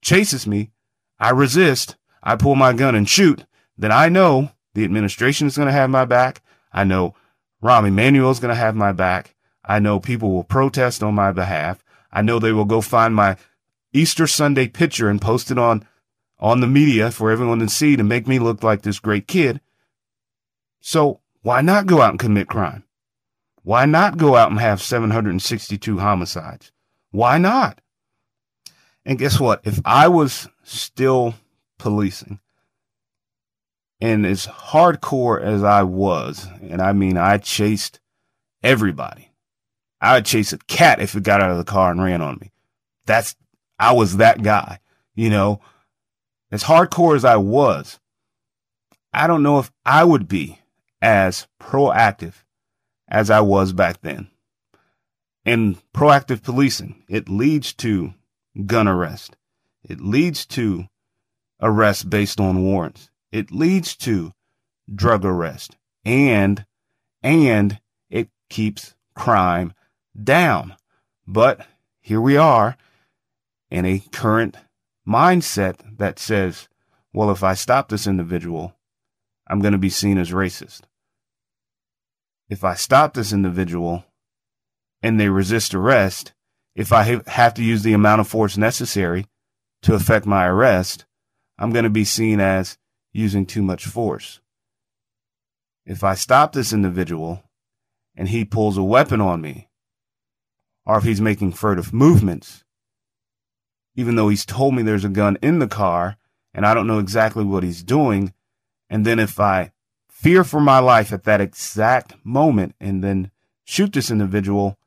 chases 0.00 0.46
me, 0.46 0.70
I 1.18 1.30
resist, 1.30 1.96
I 2.22 2.36
pull 2.36 2.54
my 2.54 2.72
gun 2.72 2.94
and 2.94 3.08
shoot, 3.08 3.44
then 3.76 3.92
I 3.92 4.08
know 4.08 4.50
the 4.74 4.84
administration 4.84 5.46
is 5.46 5.56
going 5.56 5.66
to 5.66 5.72
have 5.72 5.90
my 5.90 6.04
back. 6.04 6.42
I 6.72 6.84
know 6.84 7.14
Rahm 7.62 7.86
Emanuel 7.86 8.30
is 8.30 8.40
going 8.40 8.54
to 8.54 8.60
have 8.60 8.74
my 8.74 8.92
back. 8.92 9.34
I 9.64 9.78
know 9.78 10.00
people 10.00 10.30
will 10.30 10.44
protest 10.44 11.02
on 11.02 11.14
my 11.14 11.32
behalf. 11.32 11.84
I 12.12 12.22
know 12.22 12.38
they 12.38 12.52
will 12.52 12.64
go 12.64 12.80
find 12.80 13.14
my 13.14 13.36
Easter 13.92 14.26
Sunday 14.26 14.68
picture 14.68 15.08
and 15.08 15.20
post 15.20 15.50
it 15.50 15.58
on 15.58 15.86
on 16.38 16.60
the 16.60 16.66
media 16.66 17.10
for 17.10 17.30
everyone 17.30 17.60
to 17.60 17.68
see 17.68 17.96
to 17.96 18.02
make 18.02 18.26
me 18.26 18.38
look 18.38 18.62
like 18.62 18.82
this 18.82 18.98
great 18.98 19.26
kid. 19.26 19.60
So 20.80 21.20
why 21.42 21.60
not 21.60 21.86
go 21.86 22.02
out 22.02 22.10
and 22.10 22.18
commit 22.18 22.48
crime? 22.48 22.84
Why 23.62 23.86
not 23.86 24.18
go 24.18 24.36
out 24.36 24.50
and 24.50 24.60
have 24.60 24.82
762 24.82 25.98
homicides? 25.98 26.70
Why 27.12 27.38
not? 27.38 27.80
And 29.04 29.18
guess 29.18 29.38
what? 29.38 29.60
If 29.64 29.80
I 29.84 30.08
was 30.08 30.48
still 30.62 31.34
policing 31.78 32.40
and 34.00 34.24
as 34.24 34.46
hardcore 34.46 35.42
as 35.42 35.62
I 35.62 35.82
was, 35.82 36.46
and 36.62 36.80
I 36.80 36.92
mean, 36.92 37.16
I 37.16 37.38
chased 37.38 38.00
everybody. 38.62 39.30
I 40.00 40.14
would 40.14 40.26
chase 40.26 40.52
a 40.52 40.58
cat 40.58 41.00
if 41.00 41.14
it 41.14 41.22
got 41.22 41.40
out 41.40 41.50
of 41.50 41.58
the 41.58 41.64
car 41.64 41.90
and 41.90 42.02
ran 42.02 42.20
on 42.20 42.38
me. 42.40 42.52
That's, 43.06 43.36
I 43.78 43.92
was 43.92 44.16
that 44.16 44.42
guy, 44.42 44.80
you 45.14 45.30
know, 45.30 45.60
as 46.50 46.64
hardcore 46.64 47.16
as 47.16 47.24
I 47.24 47.36
was. 47.36 47.98
I 49.12 49.26
don't 49.26 49.42
know 49.42 49.58
if 49.58 49.70
I 49.84 50.04
would 50.04 50.28
be 50.28 50.58
as 51.00 51.46
proactive 51.60 52.34
as 53.08 53.30
I 53.30 53.40
was 53.40 53.72
back 53.72 54.00
then. 54.00 54.28
And 55.44 55.76
proactive 55.92 56.42
policing, 56.42 57.04
it 57.08 57.28
leads 57.28 57.72
to 57.74 58.14
gun 58.66 58.88
arrest. 58.88 59.36
It 59.82 60.00
leads 60.00 60.46
to 60.46 60.86
arrest 61.60 62.10
based 62.10 62.40
on 62.40 62.64
warrants. 62.64 63.10
It 63.32 63.50
leads 63.50 63.96
to 63.96 64.32
drug 64.92 65.24
arrest 65.24 65.76
and, 66.04 66.64
and 67.22 67.80
it 68.10 68.28
keeps 68.48 68.94
crime 69.14 69.72
down. 70.22 70.76
But 71.26 71.66
here 72.00 72.20
we 72.20 72.36
are 72.36 72.76
in 73.70 73.84
a 73.84 74.02
current 74.12 74.56
mindset 75.06 75.98
that 75.98 76.18
says, 76.18 76.68
well, 77.12 77.30
if 77.30 77.42
I 77.42 77.54
stop 77.54 77.88
this 77.88 78.06
individual, 78.06 78.74
I'm 79.48 79.60
going 79.60 79.72
to 79.72 79.78
be 79.78 79.90
seen 79.90 80.18
as 80.18 80.30
racist. 80.30 80.82
If 82.48 82.64
I 82.64 82.74
stop 82.74 83.14
this 83.14 83.32
individual 83.32 84.04
and 85.02 85.18
they 85.18 85.28
resist 85.28 85.74
arrest, 85.74 86.32
if 86.74 86.92
I 86.92 87.20
have 87.26 87.54
to 87.54 87.62
use 87.62 87.82
the 87.82 87.92
amount 87.92 88.20
of 88.20 88.28
force 88.28 88.56
necessary 88.56 89.26
to 89.82 89.94
effect 89.94 90.26
my 90.26 90.46
arrest, 90.46 91.04
I'm 91.58 91.70
going 91.70 91.84
to 91.84 91.90
be 91.90 92.04
seen 92.04 92.40
as 92.40 92.78
using 93.12 93.46
too 93.46 93.62
much 93.62 93.86
force. 93.86 94.40
If 95.86 96.02
I 96.02 96.14
stop 96.14 96.52
this 96.52 96.72
individual 96.72 97.44
and 98.16 98.28
he 98.28 98.44
pulls 98.44 98.76
a 98.76 98.82
weapon 98.82 99.20
on 99.20 99.40
me, 99.40 99.68
or 100.84 100.98
if 100.98 101.04
he's 101.04 101.20
making 101.20 101.52
furtive 101.52 101.92
movements, 101.92 102.64
even 103.94 104.16
though 104.16 104.28
he's 104.28 104.44
told 104.44 104.74
me 104.74 104.82
there's 104.82 105.04
a 105.04 105.10
gun 105.10 105.38
in 105.40 105.60
the 105.60 105.68
car 105.68 106.16
and 106.52 106.66
I 106.66 106.74
don't 106.74 106.86
know 106.86 106.98
exactly 106.98 107.44
what 107.44 107.62
he's 107.62 107.82
doing, 107.82 108.32
and 108.90 109.04
then 109.04 109.18
if 109.18 109.38
I 109.38 109.72
fear 110.08 110.42
for 110.42 110.60
my 110.60 110.78
life 110.78 111.12
at 111.12 111.24
that 111.24 111.40
exact 111.40 112.14
moment 112.24 112.74
and 112.80 113.04
then 113.04 113.30
shoot 113.64 113.92
this 113.92 114.10
individual, 114.10 114.78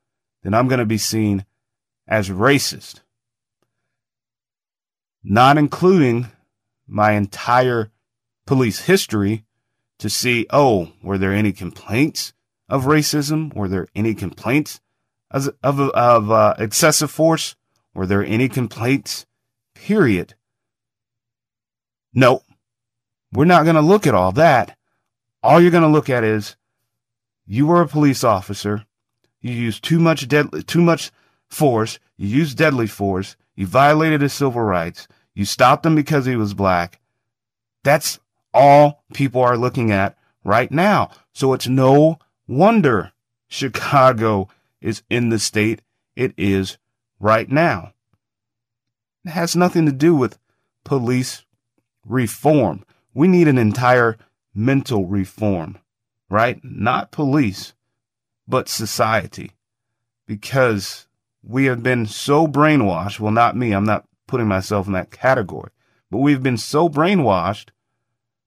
then 0.43 0.53
I'm 0.53 0.67
going 0.67 0.79
to 0.79 0.85
be 0.85 0.97
seen 0.97 1.45
as 2.07 2.29
racist. 2.29 3.01
Not 5.23 5.57
including 5.57 6.27
my 6.87 7.11
entire 7.13 7.91
police 8.45 8.81
history 8.81 9.43
to 9.99 10.09
see, 10.09 10.45
oh, 10.51 10.91
were 11.01 11.17
there 11.17 11.33
any 11.33 11.51
complaints 11.51 12.33
of 12.69 12.85
racism? 12.85 13.53
Were 13.53 13.67
there 13.67 13.87
any 13.95 14.13
complaints 14.13 14.79
of, 15.31 15.49
of, 15.61 15.79
of 15.79 16.31
uh, 16.31 16.55
excessive 16.57 17.11
force? 17.11 17.55
Were 17.93 18.05
there 18.05 18.23
any 18.23 18.47
complaints? 18.47 19.25
Period. 19.73 20.35
No, 22.13 22.43
we're 23.33 23.45
not 23.45 23.63
going 23.63 23.75
to 23.75 23.81
look 23.81 24.07
at 24.07 24.15
all 24.15 24.31
that. 24.33 24.77
All 25.43 25.61
you're 25.61 25.71
going 25.71 25.83
to 25.83 25.89
look 25.89 26.09
at 26.09 26.23
is 26.23 26.55
you 27.45 27.67
were 27.67 27.81
a 27.81 27.87
police 27.87 28.23
officer. 28.23 28.85
You 29.41 29.53
used 29.53 29.83
too 29.83 29.99
much 29.99 30.27
deadly, 30.27 30.63
too 30.63 30.81
much 30.81 31.11
force. 31.49 31.99
You 32.17 32.27
used 32.27 32.57
deadly 32.57 32.87
force. 32.87 33.35
You 33.55 33.67
violated 33.67 34.21
his 34.21 34.33
civil 34.33 34.61
rights. 34.61 35.07
You 35.33 35.45
stopped 35.45 35.85
him 35.85 35.95
because 35.95 36.25
he 36.25 36.35
was 36.35 36.53
black. 36.53 36.99
That's 37.83 38.19
all 38.53 39.03
people 39.13 39.41
are 39.41 39.57
looking 39.57 39.91
at 39.91 40.17
right 40.43 40.71
now. 40.71 41.11
So 41.33 41.53
it's 41.53 41.67
no 41.67 42.19
wonder 42.47 43.11
Chicago 43.47 44.49
is 44.81 45.03
in 45.09 45.29
the 45.29 45.39
state 45.39 45.81
it 46.15 46.33
is 46.37 46.77
right 47.19 47.49
now. 47.49 47.93
It 49.25 49.29
has 49.29 49.55
nothing 49.55 49.85
to 49.85 49.91
do 49.91 50.15
with 50.15 50.39
police 50.83 51.43
reform. 52.05 52.83
We 53.13 53.27
need 53.27 53.47
an 53.47 53.57
entire 53.57 54.17
mental 54.53 55.05
reform, 55.05 55.77
right? 56.29 56.59
Not 56.63 57.11
police, 57.11 57.73
but 58.47 58.69
society. 58.69 59.51
Because 60.25 61.06
we 61.47 61.65
have 61.65 61.81
been 61.81 62.05
so 62.05 62.45
brainwashed. 62.45 63.19
Well, 63.19 63.31
not 63.31 63.55
me. 63.55 63.71
I'm 63.71 63.85
not 63.85 64.05
putting 64.27 64.47
myself 64.47 64.85
in 64.85 64.93
that 64.93 65.11
category, 65.11 65.71
but 66.11 66.17
we've 66.17 66.43
been 66.43 66.57
so 66.57 66.89
brainwashed 66.89 67.69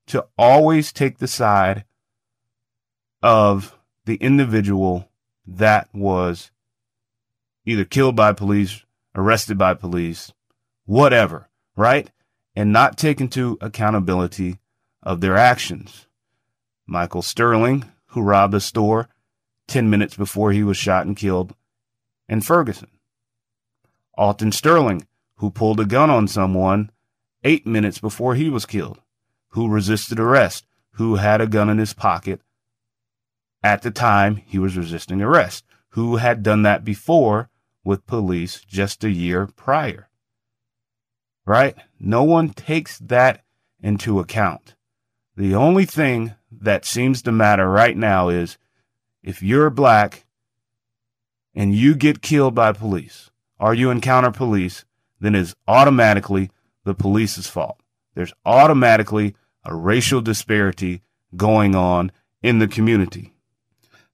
to 0.08 0.26
always 0.36 0.92
take 0.92 1.18
the 1.18 1.26
side 1.26 1.84
of 3.22 3.78
the 4.04 4.16
individual 4.16 5.08
that 5.46 5.88
was 5.94 6.50
either 7.64 7.84
killed 7.84 8.16
by 8.16 8.32
police, 8.32 8.84
arrested 9.14 9.56
by 9.56 9.72
police, 9.72 10.32
whatever, 10.84 11.48
right? 11.76 12.10
And 12.54 12.72
not 12.72 12.98
take 12.98 13.20
into 13.20 13.56
accountability 13.62 14.58
of 15.02 15.20
their 15.20 15.36
actions. 15.36 16.06
Michael 16.86 17.22
Sterling, 17.22 17.90
who 18.08 18.20
robbed 18.20 18.54
a 18.54 18.60
store 18.60 19.08
10 19.68 19.88
minutes 19.88 20.16
before 20.16 20.52
he 20.52 20.62
was 20.62 20.76
shot 20.76 21.06
and 21.06 21.16
killed 21.16 21.54
in 22.30 22.40
Ferguson. 22.40 22.88
Alton 24.14 24.52
Sterling, 24.52 25.06
who 25.36 25.50
pulled 25.50 25.80
a 25.80 25.84
gun 25.84 26.08
on 26.08 26.28
someone 26.28 26.90
eight 27.44 27.66
minutes 27.66 27.98
before 27.98 28.34
he 28.34 28.48
was 28.48 28.64
killed 28.64 29.00
who 29.54 29.68
resisted 29.68 30.20
arrest, 30.20 30.64
who 30.92 31.16
had 31.16 31.40
a 31.40 31.46
gun 31.46 31.68
in 31.68 31.78
his 31.78 31.92
pocket 31.92 32.40
at 33.62 33.82
the 33.82 33.90
time 33.90 34.36
he 34.36 34.58
was 34.58 34.76
resisting 34.76 35.20
arrest, 35.20 35.64
who 35.90 36.16
had 36.16 36.42
done 36.42 36.62
that 36.62 36.84
before 36.84 37.50
with 37.82 38.06
police 38.06 38.60
just 38.60 39.02
a 39.02 39.10
year 39.10 39.46
prior. 39.46 40.08
Right? 41.44 41.74
No 41.98 42.22
one 42.22 42.50
takes 42.50 42.98
that 42.98 43.42
into 43.82 44.20
account. 44.20 44.76
The 45.36 45.54
only 45.54 45.84
thing 45.84 46.34
that 46.50 46.84
seems 46.84 47.22
to 47.22 47.32
matter 47.32 47.68
right 47.68 47.96
now 47.96 48.28
is 48.28 48.56
if 49.22 49.42
you're 49.42 49.70
black 49.70 50.26
and 51.54 51.74
you 51.74 51.94
get 51.94 52.22
killed 52.22 52.54
by 52.54 52.72
police 52.72 53.30
or 53.58 53.74
you 53.74 53.90
encounter 53.90 54.30
police, 54.30 54.84
then 55.20 55.34
it's 55.34 55.54
automatically 55.68 56.50
the 56.84 56.94
police's 56.94 57.46
fault. 57.46 57.78
There's 58.14 58.32
automatically 58.44 59.34
a 59.64 59.74
racial 59.74 60.20
disparity 60.20 61.02
going 61.36 61.74
on 61.74 62.10
in 62.42 62.58
the 62.58 62.68
community. 62.68 63.34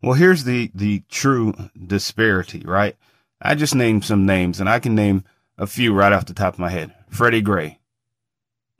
Well, 0.03 0.15
here's 0.15 0.45
the, 0.45 0.71
the 0.75 1.03
true 1.09 1.55
disparity, 1.87 2.61
right? 2.61 2.97
I 3.41 3.55
just 3.55 3.75
named 3.75 4.05
some 4.05 4.27
names 4.27 4.61
and 4.61 4.69
I 4.69 4.79
can 4.79 4.95
name 4.95 5.25
a 5.59 5.67
few 5.67 5.95
right 5.95 6.13
off 6.13 6.27
the 6.27 6.35
top 6.35 6.55
of 6.55 6.61
my 6.61 6.71
head. 6.71 6.93
Freddie 7.09 7.41
Gray, 7.41 7.79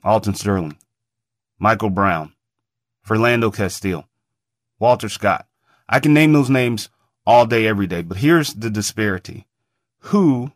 Alton 0.03 0.35
Sterling, 0.35 0.77
Michael 1.59 1.89
Brown, 1.89 2.33
Philando 3.07 3.53
Castile, 3.53 4.07
Walter 4.79 5.09
Scott. 5.09 5.47
I 5.89 5.99
can 5.99 6.13
name 6.13 6.33
those 6.33 6.49
names 6.49 6.89
all 7.27 7.45
day, 7.45 7.67
every 7.67 7.85
day, 7.87 8.01
but 8.01 8.17
here's 8.19 8.53
the 8.53 8.69
disparity. 8.69 9.45
Who 9.99 10.53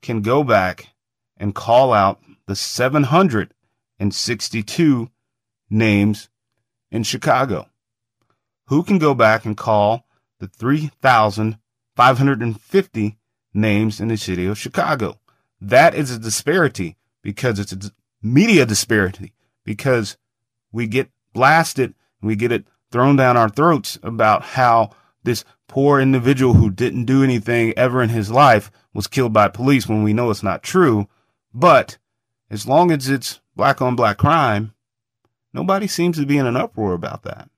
can 0.00 0.22
go 0.22 0.42
back 0.42 0.88
and 1.36 1.54
call 1.54 1.92
out 1.92 2.18
the 2.46 2.56
762 2.56 5.10
names 5.68 6.30
in 6.90 7.02
Chicago. 7.02 7.68
Who 8.66 8.82
can 8.82 8.96
go 8.98 9.12
back 9.14 9.44
and 9.44 9.54
call 9.56 10.06
the 10.38 10.48
3,550 10.48 13.18
names 13.54 14.00
in 14.00 14.08
the 14.08 14.16
city 14.16 14.46
of 14.46 14.58
Chicago? 14.58 15.20
That 15.60 15.94
is 15.94 16.10
a 16.10 16.18
disparity 16.18 16.96
because 17.22 17.58
it's 17.58 17.72
a 17.72 17.92
media 18.22 18.64
disparity 18.64 19.34
because 19.64 20.16
we 20.72 20.86
get 20.86 21.10
blasted, 21.34 21.94
we 22.22 22.36
get 22.36 22.50
it 22.50 22.64
thrown 22.90 23.16
down 23.16 23.36
our 23.36 23.48
throats 23.48 23.98
about 24.02 24.42
how 24.42 24.90
this 25.24 25.44
poor 25.68 26.00
individual 26.00 26.54
who 26.54 26.70
didn't 26.70 27.04
do 27.04 27.22
anything 27.22 27.72
ever 27.76 28.02
in 28.02 28.10
his 28.10 28.30
life 28.30 28.70
was 28.92 29.06
killed 29.06 29.32
by 29.32 29.48
police 29.48 29.88
when 29.88 30.02
we 30.02 30.12
know 30.12 30.30
it's 30.30 30.42
not 30.42 30.62
true. 30.62 31.08
But 31.54 31.98
as 32.50 32.66
long 32.66 32.90
as 32.90 33.08
it's 33.08 33.40
black 33.56 33.80
on 33.80 33.96
black 33.96 34.18
crime, 34.18 34.74
Nobody 35.52 35.86
seems 35.86 36.18
to 36.18 36.26
be 36.26 36.38
in 36.38 36.46
an 36.46 36.56
uproar 36.56 36.94
about 36.94 37.22
that. 37.24 37.50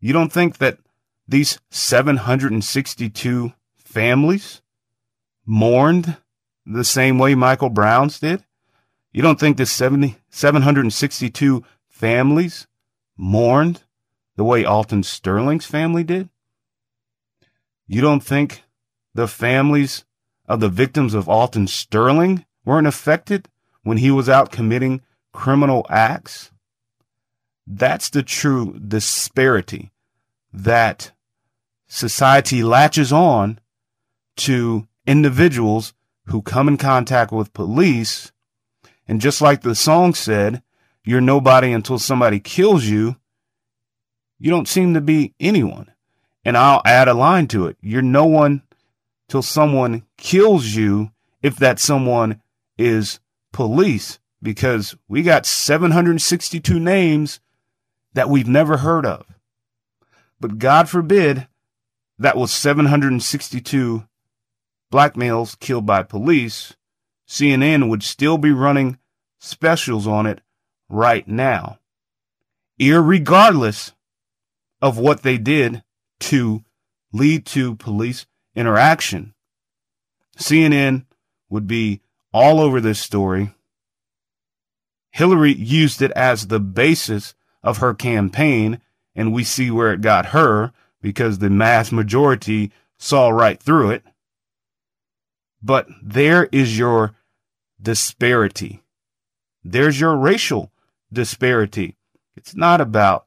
You 0.00 0.12
don't 0.12 0.32
think 0.32 0.58
that 0.58 0.78
these 1.28 1.58
762 1.70 3.52
families 3.76 4.62
mourned 5.44 6.16
the 6.64 6.84
same 6.84 7.18
way 7.18 7.34
Michael 7.34 7.68
Brown's 7.68 8.18
did? 8.18 8.44
You 9.12 9.22
don't 9.22 9.38
think 9.38 9.56
the 9.56 9.66
70, 9.66 10.16
762 10.30 11.64
families 11.88 12.66
mourned 13.16 13.82
the 14.36 14.44
way 14.44 14.64
Alton 14.64 15.02
Sterling's 15.02 15.66
family 15.66 16.04
did? 16.04 16.30
You 17.92 18.00
don't 18.00 18.20
think 18.20 18.62
the 19.14 19.26
families 19.26 20.04
of 20.46 20.60
the 20.60 20.68
victims 20.68 21.12
of 21.12 21.28
Alton 21.28 21.66
Sterling 21.66 22.46
weren't 22.64 22.86
affected 22.86 23.48
when 23.82 23.96
he 23.96 24.12
was 24.12 24.28
out 24.28 24.52
committing 24.52 25.00
criminal 25.32 25.84
acts? 25.90 26.52
That's 27.66 28.08
the 28.08 28.22
true 28.22 28.78
disparity 28.78 29.90
that 30.52 31.10
society 31.88 32.62
latches 32.62 33.12
on 33.12 33.58
to 34.36 34.86
individuals 35.04 35.92
who 36.26 36.42
come 36.42 36.68
in 36.68 36.76
contact 36.76 37.32
with 37.32 37.52
police. 37.52 38.30
And 39.08 39.20
just 39.20 39.42
like 39.42 39.62
the 39.62 39.74
song 39.74 40.14
said, 40.14 40.62
you're 41.02 41.20
nobody 41.20 41.72
until 41.72 41.98
somebody 41.98 42.38
kills 42.38 42.84
you. 42.84 43.16
You 44.38 44.52
don't 44.52 44.68
seem 44.68 44.94
to 44.94 45.00
be 45.00 45.34
anyone. 45.40 45.90
And 46.44 46.56
I'll 46.56 46.82
add 46.84 47.08
a 47.08 47.14
line 47.14 47.48
to 47.48 47.66
it. 47.66 47.76
You're 47.80 48.02
no 48.02 48.24
one 48.24 48.62
till 49.28 49.42
someone 49.42 50.04
kills 50.16 50.74
you 50.74 51.10
if 51.42 51.56
that 51.56 51.78
someone 51.78 52.40
is 52.78 53.20
police 53.52 54.18
because 54.42 54.96
we 55.08 55.22
got 55.22 55.46
762 55.46 56.80
names 56.80 57.40
that 58.14 58.28
we've 58.28 58.48
never 58.48 58.78
heard 58.78 59.04
of. 59.06 59.26
But 60.40 60.58
God 60.58 60.88
forbid 60.88 61.46
that 62.18 62.36
was 62.36 62.52
762 62.52 64.06
black 64.90 65.16
males 65.16 65.54
killed 65.54 65.86
by 65.86 66.02
police. 66.02 66.74
CNN 67.28 67.88
would 67.88 68.02
still 68.02 68.38
be 68.38 68.50
running 68.50 68.98
specials 69.38 70.06
on 70.06 70.26
it 70.26 70.40
right 70.88 71.26
now. 71.28 71.78
irregardless 72.80 73.92
of 74.82 74.98
what 74.98 75.22
they 75.22 75.36
did 75.36 75.82
to 76.20 76.64
lead 77.12 77.46
to 77.46 77.76
police 77.76 78.26
interaction. 78.54 79.34
CNN 80.38 81.04
would 81.48 81.66
be 81.66 82.00
all 82.32 82.60
over 82.60 82.80
this 82.80 83.00
story. 83.00 83.54
Hillary 85.10 85.52
used 85.52 86.00
it 86.00 86.12
as 86.12 86.46
the 86.46 86.60
basis 86.60 87.34
of 87.62 87.78
her 87.78 87.94
campaign, 87.94 88.80
and 89.14 89.32
we 89.32 89.44
see 89.44 89.70
where 89.70 89.92
it 89.92 90.00
got 90.00 90.26
her 90.26 90.72
because 91.02 91.38
the 91.38 91.50
mass 91.50 91.90
majority 91.90 92.70
saw 92.98 93.28
right 93.28 93.60
through 93.60 93.90
it. 93.90 94.04
But 95.62 95.88
there 96.02 96.48
is 96.52 96.78
your 96.78 97.14
disparity. 97.82 98.82
There's 99.64 100.00
your 100.00 100.16
racial 100.16 100.72
disparity. 101.12 101.96
It's 102.36 102.54
not 102.54 102.80
about 102.80 103.26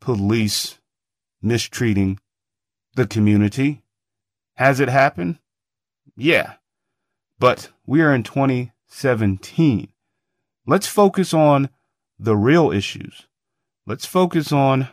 police 0.00 0.78
mistreating 1.40 2.19
the 3.00 3.06
community. 3.06 3.82
Has 4.56 4.78
it 4.78 4.90
happened? 4.90 5.38
Yeah. 6.16 6.54
But 7.38 7.70
we 7.86 8.02
are 8.02 8.14
in 8.14 8.22
2017. 8.22 9.88
Let's 10.66 10.86
focus 10.86 11.32
on 11.32 11.70
the 12.18 12.36
real 12.36 12.70
issues. 12.70 13.26
Let's 13.86 14.04
focus 14.04 14.52
on 14.52 14.88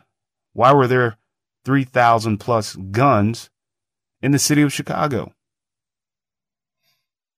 why 0.54 0.72
were 0.72 0.88
there 0.88 1.18
3,000 1.66 2.38
plus 2.38 2.78
guns 2.78 3.50
in 4.22 4.32
the 4.32 4.40
city 4.40 4.62
of 4.62 4.72
Chicago? 4.72 5.34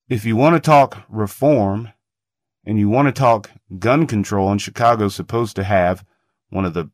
If 0.08 0.24
you 0.24 0.36
want 0.36 0.56
to 0.56 0.60
talk 0.60 1.04
reform 1.10 1.90
and 2.64 2.78
you 2.78 2.90
want 2.90 3.08
to 3.08 3.12
talk 3.12 3.50
gun 3.80 4.06
control, 4.06 4.52
and 4.52 4.62
Chicago's 4.62 5.16
supposed 5.16 5.56
to 5.56 5.64
have 5.64 6.06
one 6.50 6.66
of 6.66 6.76
the 6.76 6.92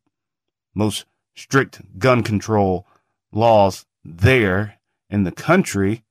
most 0.73 1.05
strict 1.35 1.99
gun 1.99 2.23
control 2.23 2.87
laws 3.35 3.85
there 4.03 4.79
in 5.09 5.23
the 5.23 5.31
country, 5.31 6.03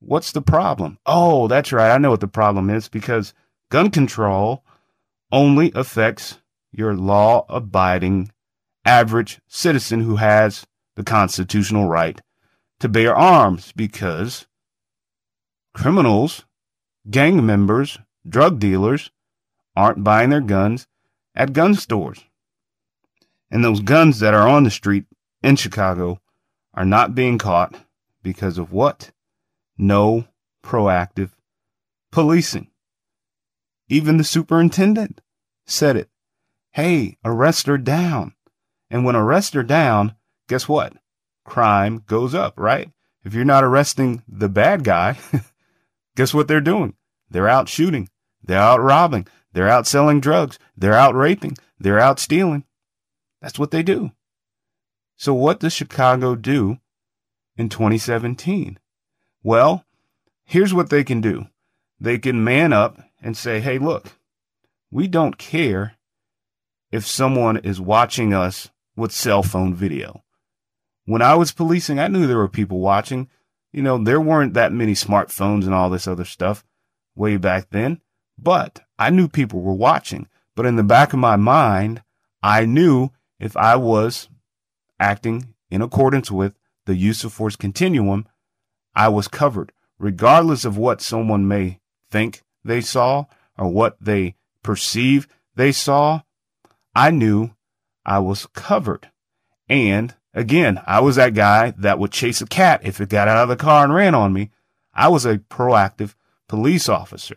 what's 0.00 0.32
the 0.32 0.42
problem? 0.42 0.98
Oh, 1.06 1.48
that's 1.48 1.72
right. 1.72 1.94
I 1.94 1.98
know 1.98 2.10
what 2.10 2.20
the 2.20 2.28
problem 2.28 2.68
is 2.68 2.88
because 2.88 3.32
gun 3.70 3.90
control 3.90 4.64
only 5.30 5.72
affects 5.74 6.38
your 6.72 6.94
law 6.94 7.46
abiding 7.48 8.30
average 8.84 9.40
citizen 9.46 10.00
who 10.00 10.16
has 10.16 10.66
the 10.96 11.04
constitutional 11.04 11.88
right 11.88 12.20
to 12.80 12.88
bear 12.88 13.14
arms 13.14 13.72
because 13.76 14.46
criminals, 15.72 16.44
gang 17.08 17.44
members, 17.46 17.98
drug 18.28 18.58
dealers 18.58 19.10
aren't 19.76 20.04
buying 20.04 20.30
their 20.30 20.40
guns 20.40 20.86
at 21.34 21.52
gun 21.52 21.74
stores. 21.74 22.24
And 23.50 23.64
those 23.64 23.80
guns 23.80 24.18
that 24.20 24.34
are 24.34 24.48
on 24.48 24.64
the 24.64 24.70
street 24.70 25.04
in 25.42 25.56
Chicago 25.56 26.20
are 26.74 26.84
not 26.84 27.14
being 27.14 27.38
caught 27.38 27.74
because 28.22 28.58
of 28.58 28.72
what? 28.72 29.10
No 29.76 30.26
proactive 30.64 31.30
policing. 32.10 32.68
Even 33.88 34.16
the 34.16 34.24
superintendent 34.24 35.20
said 35.66 35.96
it. 35.96 36.08
Hey, 36.70 37.18
arrest 37.24 37.66
her 37.66 37.78
down. 37.78 38.34
And 38.90 39.04
when 39.04 39.16
arrest 39.16 39.54
her 39.54 39.62
down, 39.62 40.14
guess 40.48 40.68
what? 40.68 40.94
Crime 41.44 42.04
goes 42.06 42.34
up, 42.34 42.54
right? 42.56 42.90
If 43.24 43.34
you're 43.34 43.44
not 43.44 43.64
arresting 43.64 44.22
the 44.28 44.48
bad 44.48 44.84
guy, 44.84 45.18
guess 46.16 46.32
what 46.32 46.48
they're 46.48 46.60
doing? 46.60 46.94
They're 47.30 47.48
out 47.48 47.68
shooting. 47.68 48.08
They're 48.42 48.58
out 48.58 48.80
robbing. 48.80 49.26
They're 49.52 49.68
out 49.68 49.86
selling 49.86 50.20
drugs. 50.20 50.58
They're 50.76 50.94
out 50.94 51.14
raping. 51.14 51.56
They're 51.78 52.00
out 52.00 52.18
stealing. 52.18 52.64
That's 53.40 53.58
what 53.58 53.70
they 53.70 53.82
do. 53.82 54.12
So 55.22 55.32
what 55.34 55.60
does 55.60 55.72
Chicago 55.72 56.34
do 56.34 56.78
in 57.56 57.68
2017? 57.68 58.80
Well, 59.44 59.84
here's 60.42 60.74
what 60.74 60.90
they 60.90 61.04
can 61.04 61.20
do. 61.20 61.46
They 62.00 62.18
can 62.18 62.42
man 62.42 62.72
up 62.72 62.98
and 63.22 63.36
say, 63.36 63.60
Hey, 63.60 63.78
look, 63.78 64.18
we 64.90 65.06
don't 65.06 65.38
care 65.38 65.94
if 66.90 67.06
someone 67.06 67.58
is 67.58 67.80
watching 67.80 68.34
us 68.34 68.70
with 68.96 69.12
cell 69.12 69.44
phone 69.44 69.76
video. 69.76 70.24
When 71.04 71.22
I 71.22 71.36
was 71.36 71.52
policing, 71.52 72.00
I 72.00 72.08
knew 72.08 72.26
there 72.26 72.38
were 72.38 72.48
people 72.48 72.80
watching. 72.80 73.28
You 73.70 73.82
know, 73.82 73.98
there 73.98 74.20
weren't 74.20 74.54
that 74.54 74.72
many 74.72 74.94
smartphones 74.94 75.66
and 75.66 75.72
all 75.72 75.88
this 75.88 76.08
other 76.08 76.24
stuff 76.24 76.64
way 77.14 77.36
back 77.36 77.70
then, 77.70 78.00
but 78.36 78.80
I 78.98 79.10
knew 79.10 79.28
people 79.28 79.60
were 79.60 79.72
watching. 79.72 80.26
But 80.56 80.66
in 80.66 80.74
the 80.74 80.82
back 80.82 81.12
of 81.12 81.20
my 81.20 81.36
mind, 81.36 82.02
I 82.42 82.64
knew 82.64 83.10
if 83.38 83.56
I 83.56 83.76
was 83.76 84.28
acting 85.02 85.52
in 85.68 85.82
accordance 85.82 86.30
with 86.30 86.54
the 86.86 86.94
use 86.94 87.24
of 87.24 87.32
force 87.32 87.56
continuum, 87.56 88.26
I 88.94 89.08
was 89.08 89.26
covered, 89.26 89.72
regardless 89.98 90.64
of 90.64 90.78
what 90.78 91.02
someone 91.02 91.48
may 91.48 91.80
think 92.10 92.42
they 92.64 92.80
saw 92.80 93.24
or 93.58 93.68
what 93.68 93.96
they 94.00 94.36
perceive 94.62 95.26
they 95.56 95.72
saw. 95.72 96.22
I 96.94 97.10
knew 97.10 97.50
I 98.06 98.20
was 98.20 98.46
covered. 98.54 99.10
And 99.68 100.14
again, 100.34 100.80
I 100.86 101.00
was 101.00 101.16
that 101.16 101.34
guy 101.34 101.72
that 101.78 101.98
would 101.98 102.12
chase 102.12 102.40
a 102.40 102.46
cat 102.46 102.80
if 102.84 103.00
it 103.00 103.08
got 103.08 103.28
out 103.28 103.42
of 103.42 103.48
the 103.48 103.56
car 103.56 103.84
and 103.84 103.94
ran 103.94 104.14
on 104.14 104.32
me. 104.32 104.50
I 104.94 105.08
was 105.08 105.26
a 105.26 105.38
proactive 105.38 106.14
police 106.48 106.88
officer. 106.88 107.36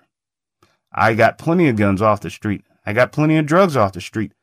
I 0.92 1.14
got 1.14 1.38
plenty 1.38 1.68
of 1.68 1.78
guns 1.78 2.02
off 2.02 2.22
the 2.22 2.30
street. 2.30 2.64
I 2.86 2.94
got 2.94 3.12
plenty 3.12 3.38
of 3.38 3.48
drugs 3.48 3.76
off 3.76 3.94
the 3.94 4.02
street. 4.02 4.34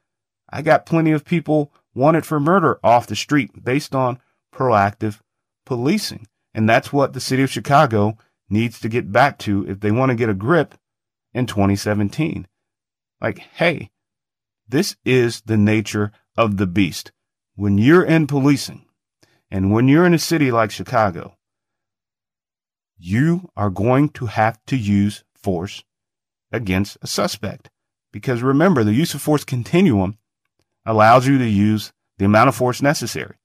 I 0.51 0.63
got 0.63 0.87
plenty 0.87 1.13
of 1.13 1.25
people 1.25 1.73
wanted 1.95 2.27
for 2.27 2.41
murder 2.41 2.79
off 2.83 3.07
the 3.07 3.17
street 3.17 3.65
based 3.65 3.95
on 3.95 4.19
proactive 4.55 5.21
policing. 5.65 6.27
And 6.55 6.69
that's 6.69 6.93
what 6.93 7.13
the 7.13 7.21
city 7.21 7.43
of 7.43 7.51
Chicago 7.51 8.17
needs 8.49 8.81
to 8.81 8.89
get 8.89 9.13
back 9.13 9.39
to 9.39 9.67
if 9.69 9.81
they 9.81 9.91
want 9.91 10.11
to 10.11 10.17
get 10.17 10.29
a 10.29 10.35
grip 10.35 10.75
in 11.33 11.47
2017. 11.47 12.47
Like, 13.21 13.39
hey, 13.39 13.91
this 14.69 14.97
is 15.05 15.43
the 15.43 15.57
nature 15.57 16.13
of 16.37 16.57
the 16.57 16.67
beast. 16.67 17.13
When 17.55 17.79
you're 17.79 18.05
in 18.05 18.27
policing 18.27 18.87
and 19.51 19.71
when 19.71 19.89
you're 19.89 20.07
in 20.07 20.15
a 20.15 20.19
city 20.19 20.51
like 20.51 20.71
Chicago, 20.71 21.37
you 22.99 23.51
are 23.57 23.71
going 23.71 24.09
to 24.11 24.27
have 24.27 24.59
to 24.67 24.77
use 24.77 25.25
force 25.35 25.85
against 26.53 26.99
a 27.03 27.07
suspect. 27.07 27.71
Because 28.13 28.43
remember, 28.43 28.85
the 28.85 28.93
use 28.93 29.15
of 29.15 29.23
force 29.23 29.45
continuum 29.45 30.19
allows 30.85 31.27
you 31.27 31.39
to 31.39 31.49
use 31.49 31.93
the 32.19 32.25
amount 32.25 32.49
of 32.49 32.55
force 32.55 32.83
necessary. 32.83 33.37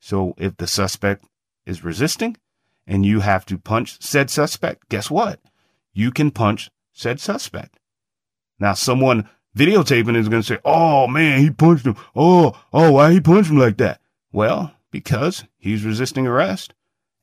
So 0.00 0.34
if 0.36 0.56
the 0.56 0.66
suspect 0.66 1.26
is 1.66 1.84
resisting 1.84 2.36
and 2.86 3.06
you 3.06 3.20
have 3.20 3.46
to 3.46 3.58
punch 3.58 4.02
said 4.02 4.30
suspect, 4.30 4.88
guess 4.88 5.10
what? 5.10 5.40
You 5.92 6.10
can 6.10 6.30
punch 6.30 6.70
said 6.92 7.20
suspect. 7.20 7.78
Now, 8.58 8.74
someone 8.74 9.28
videotaping 9.56 10.16
is 10.16 10.28
going 10.28 10.42
to 10.42 10.46
say, 10.46 10.58
Oh 10.64 11.06
man, 11.06 11.40
he 11.40 11.50
punched 11.50 11.86
him. 11.86 11.96
Oh, 12.14 12.60
oh, 12.72 12.92
why 12.92 13.12
he 13.12 13.20
punched 13.20 13.50
him 13.50 13.58
like 13.58 13.76
that? 13.78 14.00
Well, 14.32 14.72
because 14.90 15.44
he's 15.56 15.84
resisting 15.84 16.26
arrest 16.26 16.74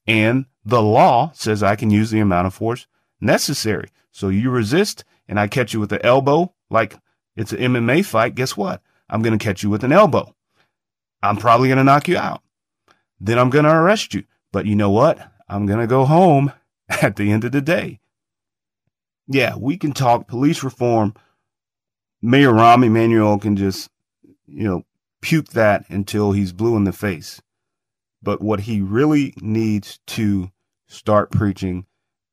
and 0.08 0.46
the 0.66 0.82
law 0.82 1.32
says 1.34 1.64
I 1.64 1.76
can 1.76 1.90
use 1.90 2.12
the 2.12 2.20
amount 2.20 2.48
of 2.48 2.54
force 2.54 2.88
necessary. 3.22 3.90
So 4.12 4.30
you 4.30 4.50
resist 4.50 5.04
and 5.28 5.40
I 5.40 5.48
catch 5.48 5.74
you 5.74 5.80
with 5.80 5.90
the 5.90 6.04
elbow 6.06 6.54
like 6.70 6.98
it's 7.36 7.54
an 7.54 7.60
MMA 7.60 8.06
fight. 8.06 8.36
Guess 8.36 8.58
what? 8.58 8.82
I'm 9.10 9.22
going 9.22 9.38
to 9.38 9.44
catch 9.44 9.64
you 9.64 9.70
with 9.70 9.84
an 9.84 9.92
elbow. 9.92 10.36
I'm 11.22 11.38
probably 11.38 11.68
going 11.68 11.78
to 11.78 11.84
knock 11.84 12.08
you 12.08 12.18
out. 12.18 12.42
Then 13.20 13.38
I'm 13.38 13.50
going 13.50 13.66
to 13.66 13.76
arrest 13.76 14.14
you. 14.14 14.24
But 14.52 14.66
you 14.66 14.76
know 14.76 14.90
what? 14.90 15.32
I'm 15.48 15.66
going 15.66 15.80
to 15.80 15.88
go 15.88 16.06
home 16.06 16.54
at 16.90 17.16
the 17.16 17.32
end 17.32 17.44
of 17.44 17.52
the 17.52 17.62
day. 17.62 18.00
Yeah, 19.28 19.56
we 19.58 19.78
can 19.78 19.92
talk 19.92 20.28
police 20.28 20.64
reform. 20.64 21.14
Mayor 22.22 22.52
Rahm 22.52 22.86
Emanuel 22.86 23.38
can 23.38 23.56
just, 23.56 23.90
you 24.48 24.68
know, 24.68 24.84
puke 25.22 25.50
that 25.50 25.86
until 25.90 26.32
he's 26.32 26.52
blue 26.52 26.76
in 26.76 26.84
the 26.84 26.92
face. 26.92 27.42
But 28.22 28.42
what 28.42 28.62
he 28.62 28.82
really 28.82 29.34
needs 29.40 30.00
to 30.08 30.52
start 30.88 31.32
preaching 31.32 31.86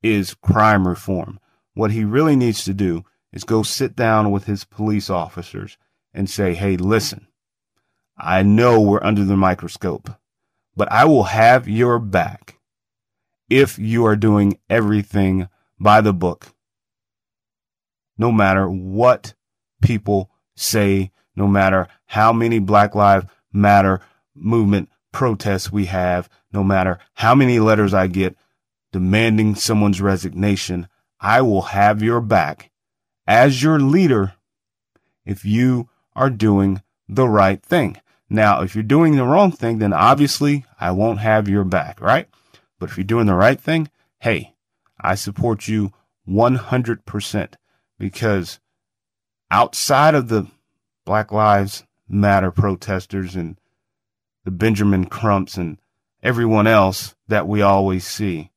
is 0.02 0.34
crime 0.34 0.88
reform. 0.88 1.38
What 1.74 1.90
he 1.90 2.04
really 2.04 2.36
needs 2.36 2.64
to 2.64 2.74
do 2.74 3.04
is 3.32 3.44
go 3.44 3.62
sit 3.62 3.94
down 3.94 4.30
with 4.30 4.44
his 4.44 4.64
police 4.64 5.10
officers 5.10 5.76
and 6.16 6.28
say, 6.28 6.54
Hey, 6.54 6.76
listen, 6.76 7.28
I 8.16 8.42
know 8.42 8.80
we're 8.80 9.04
under 9.04 9.24
the 9.24 9.36
microscope, 9.36 10.10
but 10.74 10.90
I 10.90 11.04
will 11.04 11.24
have 11.24 11.68
your 11.68 11.98
back 11.98 12.58
if 13.48 13.78
you 13.78 14.04
are 14.06 14.16
doing 14.16 14.58
everything 14.68 15.48
by 15.78 16.00
the 16.00 16.12
book. 16.12 16.48
No 18.18 18.32
matter 18.32 18.68
what 18.68 19.34
people 19.82 20.30
say, 20.56 21.12
no 21.36 21.46
matter 21.46 21.86
how 22.06 22.32
many 22.32 22.58
Black 22.58 22.94
Lives 22.94 23.26
Matter 23.52 24.00
movement 24.34 24.90
protests 25.12 25.72
we 25.72 25.86
have, 25.86 26.28
no 26.52 26.62
matter 26.62 26.98
how 27.14 27.34
many 27.34 27.58
letters 27.58 27.94
I 27.94 28.06
get 28.06 28.36
demanding 28.92 29.54
someone's 29.54 30.00
resignation, 30.00 30.88
I 31.20 31.42
will 31.42 31.62
have 31.62 32.02
your 32.02 32.20
back 32.20 32.70
as 33.26 33.62
your 33.62 33.78
leader 33.78 34.34
if 35.24 35.44
you 35.44 35.88
are 36.16 36.30
doing 36.30 36.82
the 37.08 37.28
right 37.28 37.62
thing. 37.62 38.00
Now, 38.28 38.62
if 38.62 38.74
you're 38.74 38.82
doing 38.82 39.14
the 39.14 39.24
wrong 39.24 39.52
thing, 39.52 39.78
then 39.78 39.92
obviously 39.92 40.64
I 40.80 40.90
won't 40.90 41.20
have 41.20 41.48
your 41.48 41.62
back, 41.62 42.00
right? 42.00 42.28
But 42.80 42.90
if 42.90 42.96
you're 42.96 43.04
doing 43.04 43.26
the 43.26 43.34
right 43.34 43.60
thing, 43.60 43.88
hey, 44.20 44.54
I 45.00 45.14
support 45.14 45.68
you 45.68 45.92
100% 46.28 47.54
because 47.98 48.58
outside 49.50 50.14
of 50.14 50.28
the 50.28 50.48
Black 51.04 51.30
Lives 51.30 51.84
Matter 52.08 52.50
protesters 52.50 53.36
and 53.36 53.58
the 54.44 54.50
Benjamin 54.50 55.06
Crumps 55.06 55.56
and 55.56 55.78
everyone 56.22 56.66
else 56.66 57.14
that 57.28 57.46
we 57.46 57.62
always 57.62 58.06
see, 58.06 58.50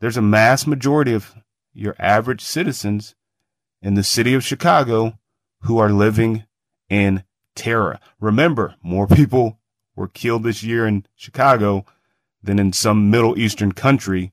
there's 0.00 0.16
a 0.16 0.22
mass 0.22 0.66
majority 0.66 1.12
of 1.12 1.34
your 1.72 1.96
average 1.98 2.42
citizens 2.42 3.14
in 3.82 3.94
the 3.94 4.04
city 4.04 4.34
of 4.34 4.44
Chicago 4.44 5.18
who 5.62 5.78
are 5.78 5.90
living 5.90 6.44
in 6.88 7.24
terror. 7.54 7.98
Remember, 8.20 8.74
more 8.82 9.06
people 9.06 9.58
were 9.94 10.08
killed 10.08 10.42
this 10.42 10.62
year 10.62 10.86
in 10.86 11.06
Chicago 11.14 11.84
than 12.42 12.58
in 12.58 12.72
some 12.72 13.10
Middle 13.10 13.38
Eastern 13.38 13.72
country 13.72 14.32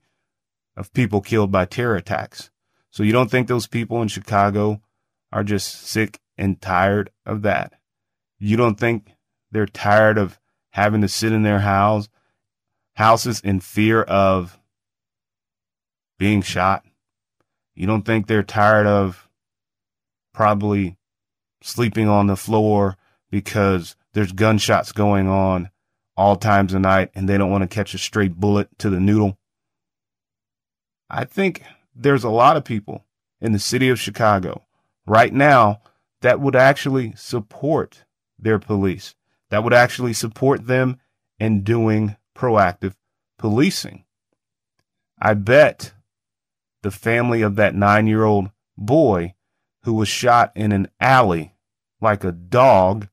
of 0.75 0.93
people 0.93 1.21
killed 1.21 1.51
by 1.51 1.65
terror 1.65 1.95
attacks. 1.95 2.49
So 2.91 3.03
you 3.03 3.11
don't 3.11 3.31
think 3.31 3.47
those 3.47 3.67
people 3.67 4.01
in 4.01 4.07
Chicago 4.07 4.81
are 5.31 5.43
just 5.43 5.87
sick 5.87 6.19
and 6.37 6.61
tired 6.61 7.11
of 7.25 7.41
that? 7.43 7.73
You 8.37 8.57
don't 8.57 8.79
think 8.79 9.13
they're 9.51 9.65
tired 9.65 10.17
of 10.17 10.39
having 10.71 11.01
to 11.01 11.07
sit 11.07 11.31
in 11.31 11.43
their 11.43 11.59
house 11.59 12.09
houses 12.95 13.41
in 13.41 13.59
fear 13.59 14.03
of 14.03 14.59
being 16.19 16.41
shot? 16.41 16.83
You 17.73 17.87
don't 17.87 18.03
think 18.03 18.27
they're 18.27 18.43
tired 18.43 18.85
of 18.85 19.27
probably 20.33 20.97
sleeping 21.63 22.09
on 22.09 22.27
the 22.27 22.35
floor 22.35 22.97
because 23.31 23.95
there's 24.13 24.33
gunshots 24.33 24.91
going 24.91 25.27
on 25.27 25.69
all 26.15 26.35
times 26.35 26.73
of 26.73 26.81
night 26.81 27.09
and 27.15 27.27
they 27.27 27.37
don't 27.37 27.49
want 27.49 27.63
to 27.63 27.73
catch 27.73 27.93
a 27.93 27.97
straight 27.97 28.35
bullet 28.35 28.67
to 28.77 28.89
the 28.89 28.99
noodle. 28.99 29.37
I 31.09 31.23
think 31.23 31.63
there's 31.95 32.23
a 32.23 32.29
lot 32.29 32.57
of 32.57 32.65
people 32.65 33.05
in 33.39 33.53
the 33.53 33.59
city 33.59 33.89
of 33.89 33.99
Chicago 33.99 34.63
right 35.07 35.33
now 35.33 35.81
that 36.21 36.39
would 36.39 36.55
actually 36.55 37.13
support 37.15 38.03
their 38.37 38.59
police, 38.59 39.15
that 39.49 39.63
would 39.63 39.73
actually 39.73 40.13
support 40.13 40.67
them 40.67 40.99
in 41.39 41.63
doing 41.63 42.17
proactive 42.35 42.93
policing. 43.37 44.03
I 45.19 45.33
bet 45.33 45.93
the 46.81 46.91
family 46.91 47.41
of 47.41 47.55
that 47.55 47.73
nine 47.73 48.07
year 48.07 48.25
old 48.25 48.51
boy 48.77 49.33
who 49.83 49.93
was 49.93 50.07
shot 50.07 50.51
in 50.55 50.71
an 50.71 50.89
alley 50.99 51.52
like 52.03 52.23
a 52.23 52.31
dog 52.31 53.07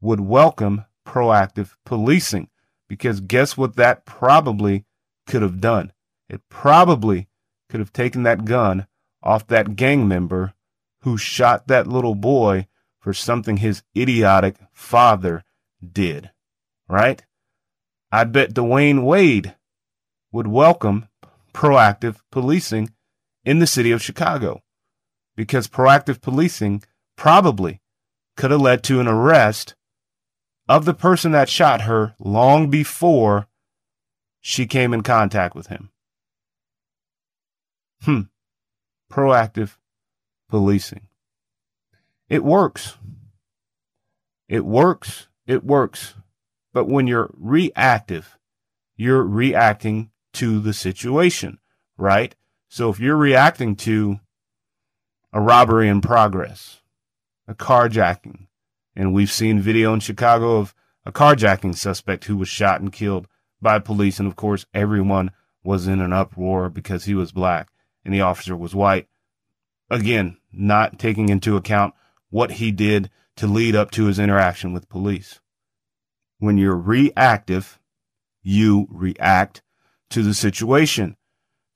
would 0.00 0.20
welcome 0.20 0.84
proactive 1.06 1.72
policing 1.84 2.48
because 2.88 3.20
guess 3.20 3.56
what 3.56 3.76
that 3.76 4.04
probably 4.04 4.84
could 5.26 5.42
have 5.42 5.60
done? 5.60 5.92
It 6.28 6.42
probably 6.48 7.28
could 7.68 7.80
have 7.80 7.92
taken 7.92 8.22
that 8.24 8.44
gun 8.44 8.86
off 9.22 9.46
that 9.48 9.74
gang 9.76 10.06
member 10.06 10.52
who 11.00 11.16
shot 11.16 11.66
that 11.66 11.86
little 11.86 12.14
boy 12.14 12.68
for 13.00 13.12
something 13.12 13.56
his 13.56 13.82
idiotic 13.96 14.56
father 14.72 15.42
did. 15.92 16.30
Right? 16.88 17.24
I 18.12 18.24
bet 18.24 18.54
Dwyane 18.54 19.02
Wade 19.02 19.56
would 20.30 20.46
welcome 20.46 21.08
proactive 21.52 22.16
policing 22.30 22.90
in 23.44 23.58
the 23.58 23.66
city 23.66 23.90
of 23.90 24.02
Chicago 24.02 24.62
because 25.34 25.68
proactive 25.68 26.20
policing 26.20 26.82
probably 27.16 27.80
could 28.36 28.50
have 28.50 28.60
led 28.60 28.82
to 28.84 29.00
an 29.00 29.08
arrest 29.08 29.74
of 30.68 30.84
the 30.84 30.94
person 30.94 31.32
that 31.32 31.48
shot 31.48 31.82
her 31.82 32.14
long 32.18 32.70
before 32.70 33.46
she 34.40 34.66
came 34.66 34.92
in 34.92 35.02
contact 35.02 35.54
with 35.54 35.68
him. 35.68 35.90
Hmm. 38.02 38.22
Proactive 39.10 39.76
policing. 40.48 41.08
It 42.28 42.44
works. 42.44 42.96
It 44.48 44.64
works. 44.64 45.28
It 45.46 45.64
works. 45.64 46.14
But 46.72 46.88
when 46.88 47.06
you're 47.06 47.30
reactive, 47.34 48.36
you're 48.96 49.22
reacting 49.22 50.10
to 50.34 50.60
the 50.60 50.74
situation, 50.74 51.58
right? 51.96 52.34
So 52.68 52.90
if 52.90 53.00
you're 53.00 53.16
reacting 53.16 53.76
to 53.76 54.20
a 55.32 55.40
robbery 55.40 55.88
in 55.88 56.00
progress, 56.00 56.80
a 57.48 57.54
carjacking, 57.54 58.46
and 58.94 59.12
we've 59.12 59.30
seen 59.30 59.60
video 59.60 59.94
in 59.94 60.00
Chicago 60.00 60.58
of 60.58 60.74
a 61.04 61.12
carjacking 61.12 61.76
suspect 61.76 62.24
who 62.24 62.36
was 62.36 62.48
shot 62.48 62.80
and 62.80 62.92
killed 62.92 63.28
by 63.60 63.78
police. 63.78 64.18
And 64.18 64.26
of 64.26 64.36
course, 64.36 64.66
everyone 64.74 65.30
was 65.62 65.86
in 65.86 66.00
an 66.00 66.12
uproar 66.12 66.68
because 66.68 67.04
he 67.04 67.14
was 67.14 67.32
black 67.32 67.68
and 68.04 68.12
the 68.12 68.20
officer 68.20 68.56
was 68.56 68.74
white. 68.74 69.08
Again, 69.90 70.38
not 70.52 70.98
taking 70.98 71.28
into 71.28 71.56
account 71.56 71.94
what 72.30 72.52
he 72.52 72.72
did 72.72 73.10
to 73.36 73.46
lead 73.46 73.76
up 73.76 73.90
to 73.92 74.06
his 74.06 74.18
interaction 74.18 74.72
with 74.72 74.88
police. 74.88 75.40
When 76.38 76.58
you're 76.58 76.76
reactive, 76.76 77.78
you 78.42 78.86
react 78.90 79.62
to 80.10 80.22
the 80.22 80.34
situation. 80.34 81.16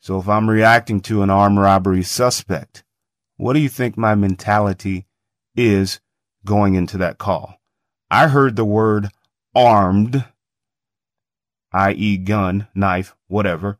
So 0.00 0.18
if 0.18 0.28
I'm 0.28 0.48
reacting 0.48 1.00
to 1.02 1.22
an 1.22 1.30
armed 1.30 1.58
robbery 1.58 2.02
suspect, 2.02 2.84
what 3.36 3.52
do 3.52 3.60
you 3.60 3.68
think 3.68 3.96
my 3.96 4.14
mentality 4.14 5.06
is 5.56 6.00
going 6.44 6.74
into 6.74 6.98
that 6.98 7.18
call. 7.18 7.60
I 8.10 8.28
heard 8.28 8.56
the 8.56 8.64
word 8.64 9.08
armed, 9.54 10.24
i.e., 11.72 12.16
gun, 12.16 12.68
knife, 12.74 13.14
whatever, 13.28 13.78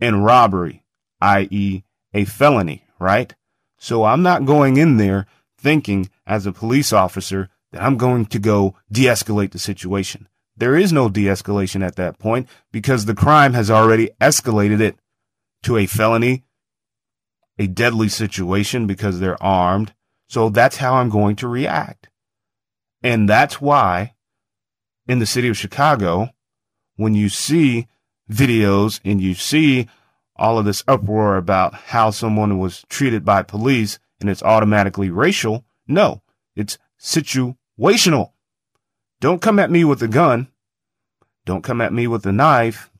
and 0.00 0.24
robbery, 0.24 0.84
i.e., 1.20 1.82
a 2.14 2.24
felony, 2.24 2.84
right? 2.98 3.34
So 3.78 4.04
I'm 4.04 4.22
not 4.22 4.44
going 4.44 4.76
in 4.76 4.96
there 4.96 5.26
thinking 5.58 6.10
as 6.26 6.46
a 6.46 6.52
police 6.52 6.92
officer 6.92 7.48
that 7.72 7.82
I'm 7.82 7.96
going 7.96 8.26
to 8.26 8.38
go 8.38 8.76
de 8.90 9.04
escalate 9.04 9.52
the 9.52 9.58
situation. 9.58 10.28
There 10.56 10.76
is 10.76 10.92
no 10.92 11.08
de 11.08 11.24
escalation 11.24 11.84
at 11.84 11.96
that 11.96 12.18
point 12.18 12.48
because 12.70 13.04
the 13.04 13.14
crime 13.14 13.54
has 13.54 13.70
already 13.70 14.10
escalated 14.20 14.80
it 14.80 14.96
to 15.62 15.76
a 15.76 15.86
felony, 15.86 16.44
a 17.58 17.66
deadly 17.66 18.08
situation 18.08 18.86
because 18.86 19.20
they're 19.20 19.42
armed, 19.42 19.94
so 20.32 20.48
that's 20.48 20.78
how 20.78 20.94
I'm 20.94 21.10
going 21.10 21.36
to 21.36 21.46
react. 21.46 22.08
And 23.02 23.28
that's 23.28 23.60
why 23.60 24.14
in 25.06 25.18
the 25.18 25.26
city 25.26 25.48
of 25.48 25.58
Chicago, 25.58 26.30
when 26.96 27.14
you 27.14 27.28
see 27.28 27.86
videos 28.30 28.98
and 29.04 29.20
you 29.20 29.34
see 29.34 29.88
all 30.34 30.58
of 30.58 30.64
this 30.64 30.84
uproar 30.88 31.36
about 31.36 31.74
how 31.74 32.08
someone 32.08 32.58
was 32.58 32.82
treated 32.88 33.26
by 33.26 33.42
police 33.42 33.98
and 34.22 34.30
it's 34.30 34.42
automatically 34.42 35.10
racial, 35.10 35.66
no, 35.86 36.22
it's 36.56 36.78
situational. 36.98 38.32
Don't 39.20 39.42
come 39.42 39.58
at 39.58 39.70
me 39.70 39.84
with 39.84 40.02
a 40.02 40.08
gun. 40.08 40.48
Don't 41.44 41.62
come 41.62 41.82
at 41.82 41.92
me 41.92 42.06
with 42.06 42.24
a 42.24 42.32
knife. 42.32 42.90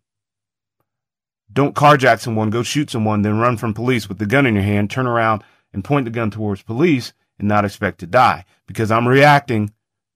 Don't 1.50 1.74
carjack 1.74 2.20
someone, 2.20 2.50
go 2.50 2.62
shoot 2.62 2.90
someone, 2.90 3.22
then 3.22 3.38
run 3.38 3.56
from 3.56 3.72
police 3.72 4.06
with 4.06 4.18
the 4.18 4.26
gun 4.26 4.44
in 4.44 4.54
your 4.54 4.64
hand, 4.64 4.90
turn 4.90 5.06
around 5.06 5.42
and 5.72 5.82
point 5.82 6.04
the 6.04 6.10
gun 6.10 6.30
towards 6.30 6.60
police 6.60 7.14
and 7.42 7.48
not 7.48 7.64
expect 7.64 7.98
to 8.00 8.06
die 8.06 8.44
because 8.66 8.90
I'm 8.90 9.06
reacting 9.06 9.72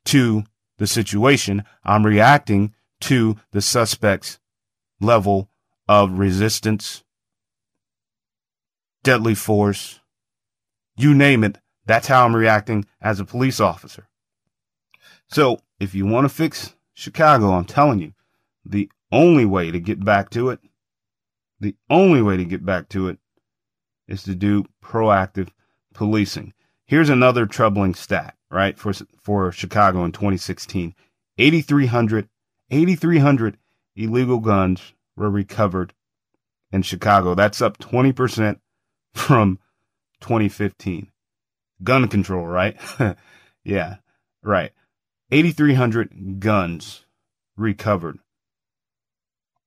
to 0.06 0.44
the 0.78 0.86
situation. 0.86 1.64
I'm 1.84 2.06
reacting 2.06 2.72
to 3.00 3.36
the 3.50 3.60
suspect's 3.60 4.38
level 5.00 5.50
of 5.88 6.18
resistance, 6.18 7.04
deadly 9.02 9.34
force, 9.34 10.00
you 10.96 11.14
name 11.14 11.44
it. 11.44 11.58
That's 11.84 12.08
how 12.08 12.24
I'm 12.24 12.34
reacting 12.34 12.86
as 13.00 13.20
a 13.20 13.24
police 13.24 13.60
officer. 13.60 14.08
So 15.28 15.60
if 15.78 15.94
you 15.94 16.06
want 16.06 16.24
to 16.24 16.34
fix 16.34 16.74
Chicago, 16.94 17.50
I'm 17.50 17.64
telling 17.64 17.98
you, 17.98 18.14
the 18.64 18.88
only 19.12 19.44
way 19.44 19.70
to 19.70 19.78
get 19.78 20.04
back 20.04 20.30
to 20.30 20.48
it, 20.50 20.60
the 21.60 21.74
only 21.90 22.22
way 22.22 22.36
to 22.36 22.44
get 22.44 22.64
back 22.64 22.88
to 22.90 23.08
it 23.08 23.18
is 24.08 24.22
to 24.24 24.34
do 24.34 24.64
proactive 24.82 25.48
policing. 25.92 26.52
Here's 26.86 27.08
another 27.08 27.46
troubling 27.46 27.94
stat, 27.94 28.36
right? 28.50 28.78
For 28.78 28.92
for 29.20 29.50
Chicago 29.52 30.04
in 30.04 30.12
2016, 30.12 30.94
8300 31.38 32.28
8300 32.70 33.58
illegal 33.96 34.38
guns 34.38 34.94
were 35.16 35.30
recovered 35.30 35.92
in 36.72 36.82
Chicago. 36.82 37.34
That's 37.34 37.62
up 37.62 37.78
20% 37.78 38.58
from 39.14 39.58
2015. 40.20 41.10
Gun 41.82 42.08
control, 42.08 42.46
right? 42.46 42.76
yeah, 43.64 43.96
right. 44.42 44.72
8,300 45.30 46.40
guns 46.40 47.04
recovered. 47.56 48.18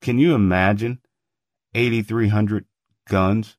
Can 0.02 0.20
you 0.20 0.34
imagine 0.34 1.00
8,300 1.76 2.66
guns 3.08 3.58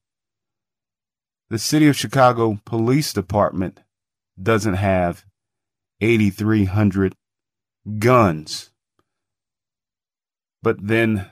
the 1.50 1.58
city 1.58 1.88
of 1.88 1.96
Chicago 1.96 2.60
Police 2.64 3.12
Department 3.12 3.80
doesn't 4.40 4.74
have 4.74 5.24
8,300 6.00 7.16
guns. 7.98 8.70
But 10.62 10.86
then 10.86 11.26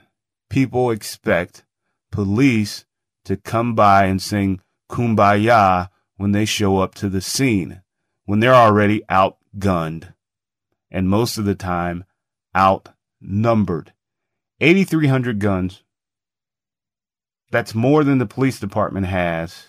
people 0.49 0.91
expect 0.91 1.63
police 2.11 2.85
to 3.23 3.37
come 3.37 3.75
by 3.75 4.05
and 4.05 4.21
sing 4.21 4.59
kumbaya 4.91 5.87
when 6.17 6.33
they 6.33 6.45
show 6.45 6.79
up 6.79 6.95
to 6.95 7.07
the 7.07 7.21
scene, 7.21 7.81
when 8.25 8.41
they're 8.41 8.53
already 8.53 9.01
outgunned, 9.09 10.13
and 10.91 11.07
most 11.07 11.37
of 11.37 11.45
the 11.45 11.55
time 11.55 12.03
outnumbered. 12.53 13.93
8,300 14.59 15.39
guns. 15.39 15.83
That's 17.51 17.73
more 17.73 18.03
than 18.03 18.17
the 18.17 18.25
police 18.25 18.59
department 18.59 19.05
has. 19.05 19.68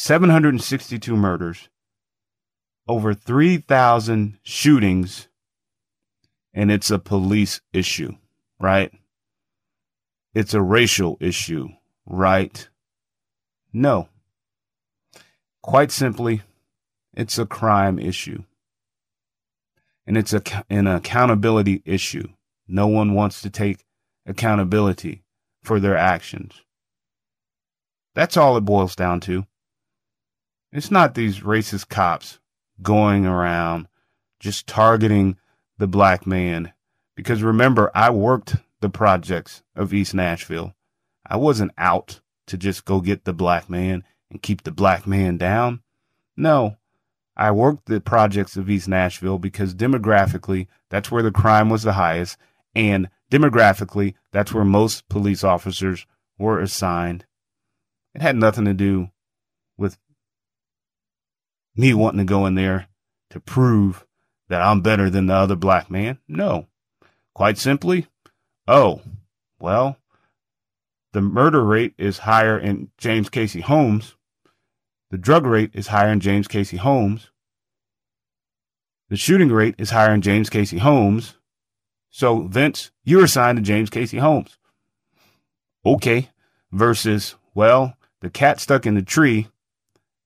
762 0.00 1.16
murders, 1.16 1.68
over 2.86 3.14
3,000 3.14 4.38
shootings, 4.44 5.26
and 6.54 6.70
it's 6.70 6.92
a 6.92 7.00
police 7.00 7.60
issue, 7.72 8.12
right? 8.60 8.92
It's 10.34 10.54
a 10.54 10.62
racial 10.62 11.16
issue, 11.20 11.70
right? 12.06 12.68
No. 13.72 14.08
Quite 15.62 15.90
simply, 15.90 16.42
it's 17.12 17.36
a 17.36 17.44
crime 17.44 17.98
issue. 17.98 18.44
And 20.06 20.16
it's 20.16 20.32
a, 20.32 20.40
an 20.70 20.86
accountability 20.86 21.82
issue. 21.84 22.28
No 22.68 22.86
one 22.86 23.14
wants 23.14 23.42
to 23.42 23.50
take 23.50 23.84
accountability 24.26 25.24
for 25.64 25.80
their 25.80 25.96
actions. 25.96 26.62
That's 28.14 28.36
all 28.36 28.56
it 28.56 28.60
boils 28.60 28.94
down 28.94 29.18
to. 29.22 29.44
It's 30.72 30.90
not 30.90 31.14
these 31.14 31.40
racist 31.40 31.88
cops 31.88 32.38
going 32.82 33.26
around 33.26 33.88
just 34.38 34.66
targeting 34.66 35.36
the 35.78 35.86
black 35.86 36.26
man. 36.26 36.72
Because 37.16 37.42
remember, 37.42 37.90
I 37.94 38.10
worked 38.10 38.56
the 38.80 38.90
projects 38.90 39.62
of 39.74 39.92
East 39.92 40.14
Nashville. 40.14 40.74
I 41.26 41.36
wasn't 41.36 41.72
out 41.78 42.20
to 42.46 42.56
just 42.56 42.84
go 42.84 43.00
get 43.00 43.24
the 43.24 43.32
black 43.32 43.68
man 43.68 44.04
and 44.30 44.42
keep 44.42 44.62
the 44.62 44.70
black 44.70 45.06
man 45.06 45.36
down. 45.36 45.82
No, 46.36 46.76
I 47.36 47.50
worked 47.50 47.86
the 47.86 48.00
projects 48.00 48.56
of 48.56 48.68
East 48.68 48.88
Nashville 48.88 49.38
because 49.38 49.74
demographically, 49.74 50.66
that's 50.90 51.10
where 51.10 51.22
the 51.22 51.30
crime 51.30 51.70
was 51.70 51.82
the 51.82 51.94
highest. 51.94 52.36
And 52.74 53.08
demographically, 53.30 54.14
that's 54.32 54.52
where 54.52 54.64
most 54.64 55.08
police 55.08 55.42
officers 55.42 56.06
were 56.38 56.60
assigned. 56.60 57.24
It 58.14 58.22
had 58.22 58.36
nothing 58.36 58.64
to 58.66 58.74
do 58.74 59.10
with 59.76 59.98
me 61.78 61.94
wanting 61.94 62.18
to 62.18 62.24
go 62.24 62.44
in 62.44 62.54
there 62.54 62.88
to 63.30 63.40
prove 63.40 64.04
that 64.48 64.62
I'm 64.62 64.80
better 64.80 65.08
than 65.08 65.26
the 65.26 65.34
other 65.34 65.56
black 65.56 65.90
man. 65.90 66.18
No. 66.26 66.66
Quite 67.34 67.56
simply, 67.56 68.06
oh, 68.66 69.00
well, 69.60 69.96
the 71.12 71.20
murder 71.20 71.64
rate 71.64 71.94
is 71.96 72.18
higher 72.18 72.58
in 72.58 72.90
James 72.98 73.30
Cayce 73.30 73.60
Homes. 73.62 74.16
The 75.10 75.18
drug 75.18 75.46
rate 75.46 75.70
is 75.72 75.86
higher 75.86 76.10
in 76.10 76.20
James 76.20 76.48
Cayce 76.48 76.76
Homes. 76.76 77.30
The 79.08 79.16
shooting 79.16 79.48
rate 79.48 79.76
is 79.78 79.90
higher 79.90 80.12
in 80.12 80.20
James 80.20 80.50
Cayce 80.50 80.78
Homes. 80.78 81.36
So, 82.10 82.42
Vince, 82.42 82.90
you're 83.04 83.24
assigned 83.24 83.56
to 83.56 83.62
James 83.62 83.88
Cayce 83.88 84.12
Homes. 84.12 84.58
Okay. 85.86 86.30
Versus, 86.72 87.36
well, 87.54 87.94
the 88.20 88.28
cat 88.28 88.60
stuck 88.60 88.84
in 88.84 88.94
the 88.94 89.02
tree 89.02 89.48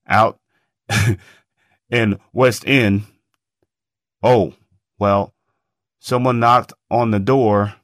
out 0.09 0.41
in 1.93 2.19
West 2.33 2.65
End. 2.67 3.03
Oh, 4.23 4.55
well, 4.99 5.35
someone 6.01 6.41
knocked 6.41 6.73
on 6.91 7.11
the 7.13 7.21
door 7.21 7.75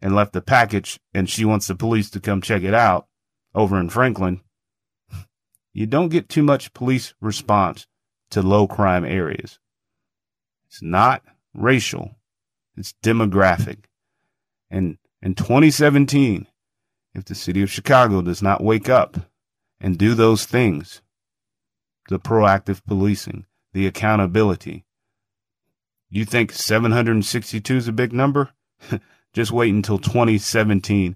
and 0.00 0.14
left 0.14 0.36
a 0.36 0.40
package 0.40 1.00
and 1.12 1.28
she 1.28 1.44
wants 1.44 1.66
the 1.66 1.74
police 1.74 2.08
to 2.10 2.20
come 2.20 2.40
check 2.40 2.62
it 2.62 2.74
out 2.74 3.08
over 3.54 3.78
in 3.78 3.90
Franklin. 3.90 4.40
You 5.72 5.86
don't 5.86 6.08
get 6.08 6.28
too 6.28 6.42
much 6.42 6.72
police 6.72 7.12
response 7.20 7.86
to 8.30 8.40
low 8.40 8.66
crime 8.66 9.04
areas. 9.04 9.58
It's 10.68 10.80
not 10.80 11.22
racial. 11.52 12.16
It's 12.76 12.94
demographic. 13.02 13.84
And 14.70 14.98
in 15.22 15.34
2017, 15.34 16.46
if 17.14 17.24
the 17.24 17.34
city 17.34 17.62
of 17.62 17.70
Chicago 17.70 18.22
does 18.22 18.42
not 18.42 18.62
wake 18.62 18.88
up 18.88 19.16
and 19.80 19.98
do 19.98 20.14
those 20.14 20.44
things, 20.44 21.00
the 22.08 22.18
proactive 22.18 22.84
policing, 22.86 23.46
the 23.76 23.86
accountability. 23.86 24.86
You 26.08 26.24
think 26.24 26.50
762 26.50 27.76
is 27.76 27.86
a 27.86 27.92
big 27.92 28.10
number? 28.10 28.52
Just 29.34 29.52
wait 29.52 29.74
until 29.74 29.98
2017. 29.98 31.14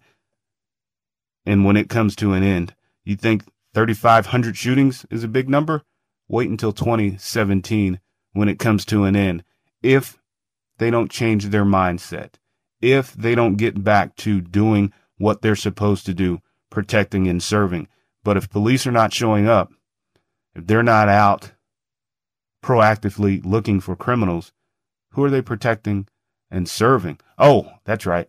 And 1.47 1.65
when 1.65 1.79
it 1.79 1.89
comes 1.89 2.15
to 2.17 2.35
an 2.35 2.43
end, 2.43 2.75
you 3.03 3.17
think 3.17 3.45
3,500 3.73 4.59
shootings 4.59 5.07
is 5.09 5.25
a 5.25 5.29
big 5.29 5.49
number? 5.49 5.85
Wait 6.29 6.51
until 6.51 6.75
2017 6.75 7.99
when 8.35 8.51
it 8.51 8.59
comes 8.59 8.85
to 8.85 9.05
an 9.05 9.17
end. 9.17 9.43
If 9.83 10.19
they 10.77 10.91
don't 10.91 11.11
change 11.11 11.47
their 11.47 11.65
mindset, 11.65 12.35
if 12.83 13.15
they 13.15 13.35
don't 13.35 13.57
get 13.57 13.83
back 13.83 14.17
to 14.17 14.43
doing 14.43 14.93
what 15.17 15.41
they're 15.41 15.57
supposed 15.57 16.05
to 16.05 16.13
do, 16.13 16.43
protecting 16.69 17.27
and 17.27 17.43
serving. 17.43 17.89
But 18.23 18.37
if 18.37 18.51
police 18.51 18.87
are 18.87 18.93
not 18.93 19.15
showing 19.15 19.49
up, 19.49 19.73
if 20.55 20.67
they're 20.67 20.83
not 20.83 21.09
out 21.09 21.53
proactively 22.63 23.45
looking 23.45 23.81
for 23.81 23.97
criminals, 23.97 24.53
who 25.13 25.25
are 25.25 25.31
they 25.31 25.43
protecting 25.43 26.07
and 26.51 26.69
serving? 26.69 27.19
Oh, 27.39 27.71
that's 27.85 28.07
right. 28.07 28.29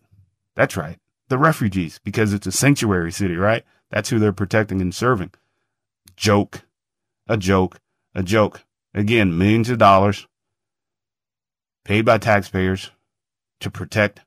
That's 0.54 0.76
right. 0.76 0.98
The 1.28 1.38
refugees, 1.38 2.00
because 2.04 2.32
it's 2.32 2.46
a 2.46 2.52
sanctuary 2.52 3.12
city, 3.12 3.36
right? 3.36 3.64
That's 3.90 4.10
who 4.10 4.18
they're 4.18 4.32
protecting 4.32 4.80
and 4.80 4.94
serving. 4.94 5.32
Joke. 6.16 6.62
A 7.28 7.36
joke. 7.36 7.80
A 8.14 8.22
joke. 8.22 8.64
Again, 8.94 9.38
millions 9.38 9.70
of 9.70 9.78
dollars 9.78 10.26
paid 11.84 12.04
by 12.04 12.18
taxpayers 12.18 12.90
to 13.60 13.70
protect 13.70 14.20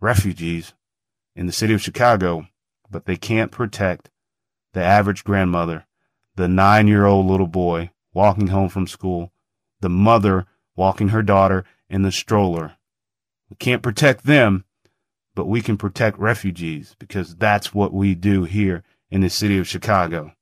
refugees 0.00 0.74
in 1.34 1.46
the 1.46 1.52
city 1.52 1.74
of 1.74 1.82
Chicago, 1.82 2.46
but 2.90 3.06
they 3.06 3.16
can't 3.16 3.50
protect 3.50 4.10
the 4.72 4.82
average 4.82 5.24
grandmother, 5.24 5.86
the 6.36 6.48
nine 6.48 6.86
year 6.88 7.06
old 7.06 7.26
little 7.26 7.46
boy 7.46 7.90
walking 8.12 8.48
home 8.48 8.68
from 8.68 8.86
school 8.86 9.32
the 9.84 9.90
mother 9.90 10.46
walking 10.74 11.10
her 11.10 11.22
daughter 11.22 11.62
in 11.90 12.00
the 12.00 12.10
stroller. 12.10 12.72
We 13.50 13.56
can't 13.56 13.82
protect 13.82 14.24
them, 14.24 14.64
but 15.34 15.44
we 15.44 15.60
can 15.60 15.76
protect 15.76 16.18
refugees 16.18 16.96
because 16.98 17.36
that's 17.36 17.74
what 17.74 17.92
we 17.92 18.14
do 18.14 18.44
here 18.44 18.82
in 19.10 19.20
the 19.20 19.28
city 19.28 19.58
of 19.58 19.68
Chicago. 19.68 20.32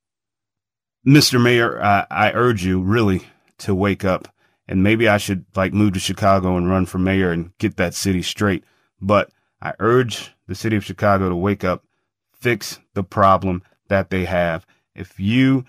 Mr. 1.05 1.43
Mayor, 1.43 1.83
I, 1.83 2.07
I 2.09 2.31
urge 2.31 2.65
you 2.65 2.81
really 2.81 3.23
to 3.59 3.75
wake 3.75 4.05
up 4.05 4.33
and 4.69 4.85
maybe 4.85 5.09
I 5.09 5.19
should 5.19 5.45
like 5.57 5.73
move 5.73 5.95
to 5.95 6.01
Chicago 6.01 6.57
and 6.57 6.71
run 6.71 6.87
for 6.87 6.99
mayor 6.99 7.33
and 7.33 7.51
get 7.59 7.77
that 7.79 7.95
city 7.95 8.23
straight. 8.23 8.63
But 9.01 9.33
I 9.61 9.73
urge 9.81 10.31
the 10.47 10.55
city 10.55 10.77
of 10.77 10.85
Chicago 10.85 11.29
to 11.29 11.35
wake 11.35 11.65
up, 11.65 11.85
fix 12.33 12.79
the 12.95 13.03
problem 13.03 13.65
that 13.89 14.11
they 14.11 14.25
have. 14.25 14.65
If 14.95 15.19
you, 15.19 15.65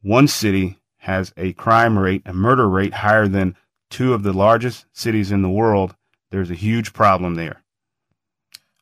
one 0.00 0.28
city 0.28 0.78
has 1.08 1.32
a 1.38 1.54
crime 1.54 1.98
rate, 1.98 2.20
a 2.26 2.34
murder 2.34 2.68
rate 2.68 2.92
higher 2.92 3.26
than 3.26 3.56
two 3.88 4.12
of 4.12 4.22
the 4.22 4.32
largest 4.34 4.84
cities 4.92 5.32
in 5.32 5.40
the 5.40 5.48
world, 5.48 5.96
there's 6.30 6.50
a 6.50 6.54
huge 6.54 6.92
problem 6.92 7.34
there. 7.34 7.62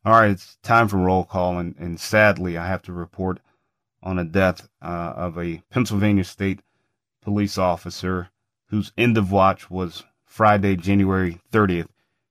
All 0.05 0.13
right, 0.13 0.33
it's 0.33 0.59
time 0.61 0.89
for 0.89 0.97
roll 0.97 1.23
call, 1.23 1.57
and, 1.57 1.77
and 1.79 2.01
sadly, 2.01 2.59
I 2.59 2.67
have 2.67 2.83
to 2.83 2.93
report 2.93 3.39
on 4.03 4.19
a 4.19 4.25
death 4.25 4.69
uh, 4.83 5.13
of 5.15 5.39
a 5.39 5.63
Pennsylvania 5.71 6.25
State 6.25 6.63
police 7.23 7.59
officer 7.59 8.31
whose 8.71 8.93
end 8.99 9.17
of 9.17 9.31
watch 9.31 9.71
was 9.71 10.03
Friday, 10.25 10.75
January 10.75 11.41
30th. 11.53 11.89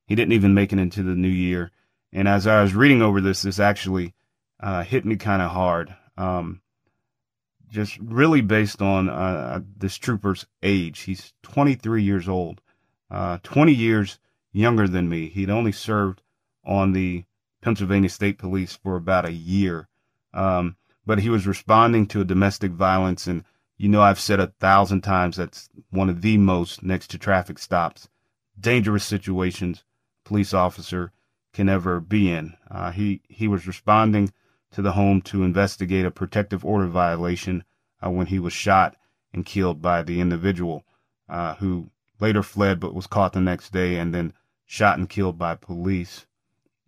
He 0.07 0.15
didn't 0.15 0.33
even 0.33 0.53
make 0.53 0.73
it 0.73 0.79
into 0.79 1.03
the 1.03 1.15
new 1.15 1.29
year. 1.29 1.71
And 2.11 2.27
as 2.27 2.45
I 2.45 2.61
was 2.61 2.75
reading 2.75 3.01
over 3.01 3.21
this, 3.21 3.43
this 3.43 3.61
actually 3.61 4.13
uh, 4.59 4.83
hit 4.83 5.05
me 5.05 5.15
kind 5.15 5.41
of 5.41 5.51
hard. 5.51 5.95
Um, 6.17 6.59
just 7.75 7.97
really 7.99 8.39
based 8.39 8.81
on 8.81 9.09
uh, 9.09 9.59
this 9.77 9.97
trooper's 9.97 10.47
age. 10.63 11.01
He's 11.01 11.33
23 11.43 12.01
years 12.01 12.29
old, 12.29 12.61
uh, 13.11 13.39
20 13.43 13.73
years 13.73 14.17
younger 14.53 14.87
than 14.87 15.09
me. 15.09 15.27
He'd 15.27 15.49
only 15.49 15.73
served 15.73 16.21
on 16.63 16.93
the 16.93 17.25
Pennsylvania 17.61 18.09
State 18.09 18.37
Police 18.37 18.79
for 18.81 18.95
about 18.95 19.25
a 19.25 19.33
year, 19.33 19.89
um, 20.33 20.77
but 21.05 21.19
he 21.19 21.29
was 21.29 21.45
responding 21.45 22.07
to 22.07 22.21
a 22.21 22.25
domestic 22.25 22.71
violence. 22.71 23.27
And 23.27 23.43
you 23.77 23.89
know, 23.89 24.01
I've 24.01 24.21
said 24.21 24.39
a 24.39 24.53
thousand 24.59 25.01
times 25.01 25.35
that's 25.35 25.69
one 25.89 26.09
of 26.09 26.21
the 26.21 26.37
most 26.37 26.81
next 26.81 27.09
to 27.09 27.17
traffic 27.17 27.59
stops, 27.59 28.07
dangerous 28.57 29.03
situations 29.03 29.83
police 30.23 30.53
officer 30.53 31.11
can 31.53 31.67
ever 31.67 31.99
be 31.99 32.31
in. 32.31 32.53
Uh, 32.71 32.91
he 32.91 33.21
he 33.27 33.49
was 33.49 33.67
responding 33.67 34.31
to 34.75 34.81
the 34.81 34.91
home 34.91 35.21
to 35.21 35.43
investigate 35.43 36.05
a 36.05 36.11
protective 36.11 36.65
order 36.65 36.85
violation 36.85 37.63
uh, 38.05 38.09
when 38.09 38.27
he 38.27 38.37
was 38.37 38.51
shot 38.51 38.97
and 39.31 39.45
killed 39.45 39.81
by 39.81 40.03
the 40.03 40.19
individual 40.19 40.83
uh, 41.29 41.55
who 41.55 41.89
later 42.19 42.43
fled 42.43 42.77
but 42.77 42.93
was 42.93 43.07
caught 43.07 43.31
the 43.31 43.39
next 43.39 43.71
day 43.71 43.95
and 43.95 44.13
then 44.13 44.33
shot 44.65 44.97
and 44.97 45.07
killed 45.07 45.37
by 45.37 45.55
police. 45.55 46.25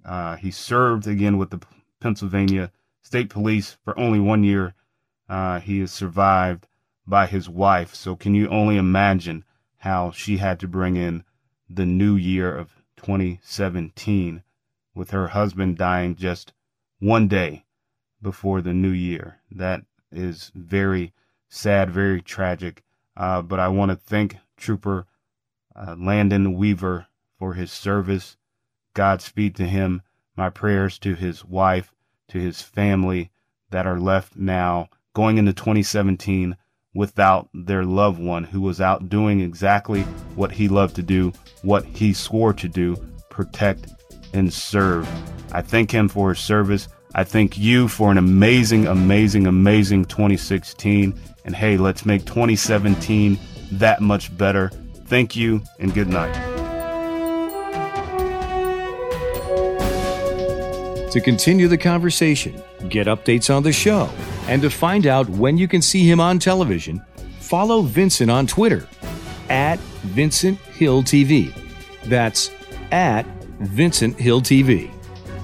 Uh, 0.03 0.35
he 0.35 0.51
served 0.51 1.07
again 1.07 1.37
with 1.37 1.49
the 1.49 1.61
Pennsylvania 2.01 2.73
State 3.01 3.29
Police 3.29 3.77
for 3.85 3.97
only 3.97 4.19
one 4.19 4.43
year. 4.43 4.73
Uh, 5.29 5.61
he 5.61 5.79
is 5.79 5.89
survived 5.89 6.67
by 7.05 7.25
his 7.25 7.47
wife. 7.47 7.95
So 7.95 8.17
can 8.17 8.35
you 8.35 8.49
only 8.49 8.75
imagine 8.75 9.45
how 9.77 10.11
she 10.11 10.37
had 10.37 10.59
to 10.59 10.67
bring 10.67 10.97
in 10.97 11.23
the 11.69 11.85
new 11.85 12.17
year 12.17 12.53
of 12.53 12.83
2017 12.97 14.43
with 14.93 15.11
her 15.11 15.29
husband 15.29 15.77
dying 15.77 16.17
just 16.17 16.51
one 16.99 17.29
day 17.29 17.63
before 18.21 18.61
the 18.61 18.73
new 18.73 18.91
year? 18.91 19.39
That 19.51 19.83
is 20.11 20.51
very 20.55 21.13
sad, 21.49 21.89
very 21.89 22.21
tragic. 22.21 22.83
Uh, 23.15 23.41
but 23.41 23.59
I 23.59 23.67
want 23.67 23.91
to 23.91 23.95
thank 23.95 24.37
Trooper 24.57 25.05
uh, 25.75 25.95
Landon 25.97 26.53
Weaver 26.53 27.07
for 27.37 27.53
his 27.53 27.71
service. 27.71 28.37
Godspeed 28.93 29.55
to 29.55 29.65
him. 29.65 30.01
My 30.35 30.49
prayers 30.49 30.99
to 30.99 31.15
his 31.15 31.43
wife, 31.43 31.93
to 32.29 32.39
his 32.39 32.61
family 32.61 33.31
that 33.69 33.87
are 33.87 33.99
left 33.99 34.35
now 34.35 34.89
going 35.13 35.37
into 35.37 35.53
2017 35.53 36.55
without 36.93 37.49
their 37.53 37.83
loved 37.83 38.19
one 38.19 38.43
who 38.43 38.61
was 38.61 38.81
out 38.81 39.09
doing 39.09 39.39
exactly 39.39 40.01
what 40.35 40.51
he 40.51 40.67
loved 40.67 40.95
to 40.95 41.01
do, 41.01 41.31
what 41.61 41.85
he 41.85 42.13
swore 42.13 42.53
to 42.53 42.67
do 42.67 42.95
protect 43.29 43.87
and 44.33 44.51
serve. 44.51 45.07
I 45.51 45.61
thank 45.61 45.91
him 45.91 46.09
for 46.09 46.29
his 46.29 46.39
service. 46.39 46.87
I 47.17 47.23
thank 47.23 47.57
you 47.57 47.87
for 47.87 48.11
an 48.11 48.19
amazing, 48.19 48.85
amazing, 48.85 49.47
amazing 49.47 50.05
2016. 50.05 51.19
And 51.45 51.55
hey, 51.55 51.75
let's 51.75 52.05
make 52.05 52.25
2017 52.25 53.39
that 53.71 54.01
much 54.01 54.37
better. 54.37 54.69
Thank 55.05 55.35
you 55.35 55.63
and 55.79 55.91
good 55.95 56.09
night. 56.09 56.35
To 61.11 61.19
continue 61.19 61.67
the 61.67 61.77
conversation, 61.77 62.61
get 62.87 63.07
updates 63.07 63.51
on 63.51 63.63
the 63.63 63.73
show, 63.73 64.11
and 64.47 64.61
to 64.61 64.69
find 64.69 65.07
out 65.07 65.27
when 65.27 65.57
you 65.57 65.67
can 65.67 65.81
see 65.81 66.07
him 66.07 66.19
on 66.19 66.37
television, 66.37 67.03
follow 67.39 67.81
Vincent 67.81 68.29
on 68.29 68.45
Twitter 68.45 68.87
at 69.49 69.79
Vincent 69.79 70.59
Hill 70.59 71.01
TV. 71.01 71.51
That's 72.03 72.51
at 72.91 73.25
Vincent 73.59 74.19
Hill 74.19 74.41
TV. 74.41 74.91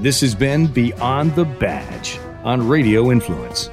This 0.03 0.19
has 0.19 0.35
been 0.35 0.67
Beyond 0.67 1.33
the 1.33 1.45
Badge 1.45 2.19
on 2.43 2.67
Radio 2.67 3.09
Influence. 3.09 3.69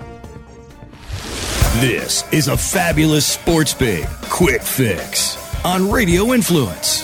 This 1.81 2.23
is 2.33 2.47
a 2.47 2.57
fabulous 2.57 3.27
Sports 3.27 3.75
Babe 3.75 4.07
quick 4.31 4.63
fix 4.63 5.37
on 5.65 5.91
Radio 5.91 6.33
Influence. 6.33 7.03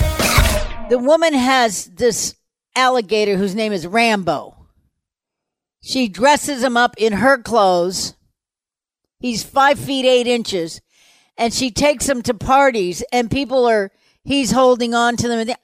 The 0.91 1.01
woman 1.01 1.35
has 1.35 1.87
this 1.87 2.37
alligator 2.77 3.37
whose 3.37 3.57
name 3.57 3.73
is 3.73 3.85
Rambo. 3.85 4.55
She 5.83 6.07
dresses 6.07 6.63
him 6.63 6.77
up 6.77 6.95
in 6.97 7.15
her 7.15 7.37
clothes. 7.37 8.15
He's 9.19 9.43
five 9.43 9.77
feet 9.77 10.07
eight 10.07 10.29
inches, 10.29 10.81
and 11.37 11.53
she 11.53 11.73
takes 11.73 12.09
him 12.09 12.23
to 12.23 12.33
parties, 12.33 13.03
and 13.13 13.29
people 13.29 13.67
are 13.67 13.91
he's 14.23 14.53
holding 14.53 14.95
on 14.95 15.17
to 15.17 15.27
them. 15.27 15.57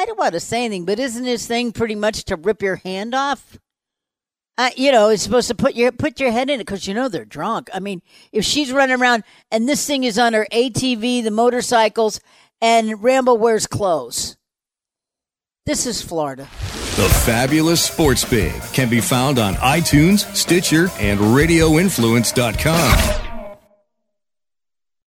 I 0.00 0.06
don't 0.06 0.18
want 0.18 0.32
to 0.32 0.40
say 0.40 0.64
anything, 0.64 0.86
but 0.86 0.98
isn't 0.98 1.26
his 1.26 1.46
thing 1.46 1.72
pretty 1.72 1.94
much 1.94 2.24
to 2.24 2.36
rip 2.36 2.62
your 2.62 2.76
hand 2.76 3.14
off? 3.14 3.58
Uh, 4.56 4.70
you 4.74 4.90
know, 4.90 5.10
it's 5.10 5.22
supposed 5.22 5.48
to 5.48 5.54
put 5.54 5.74
your 5.74 5.92
put 5.92 6.18
your 6.18 6.30
head 6.30 6.48
in 6.48 6.58
it 6.58 6.64
because 6.64 6.86
you 6.86 6.94
know 6.94 7.10
they're 7.10 7.26
drunk. 7.26 7.68
I 7.74 7.80
mean, 7.80 8.00
if 8.32 8.42
she's 8.42 8.72
running 8.72 8.98
around 8.98 9.24
and 9.50 9.68
this 9.68 9.86
thing 9.86 10.04
is 10.04 10.18
on 10.18 10.32
her 10.32 10.46
ATV, 10.52 11.22
the 11.22 11.30
motorcycles, 11.30 12.18
and 12.62 13.02
Rambo 13.02 13.34
wears 13.34 13.66
clothes. 13.66 14.38
This 15.66 15.84
is 15.84 16.00
Florida. 16.00 16.44
The 16.96 17.10
fabulous 17.26 17.84
Sports 17.84 18.24
Babe 18.24 18.62
can 18.72 18.88
be 18.88 19.02
found 19.02 19.38
on 19.38 19.52
iTunes, 19.56 20.34
Stitcher, 20.34 20.88
and 20.98 21.20
RadioInfluence.com. 21.20 23.29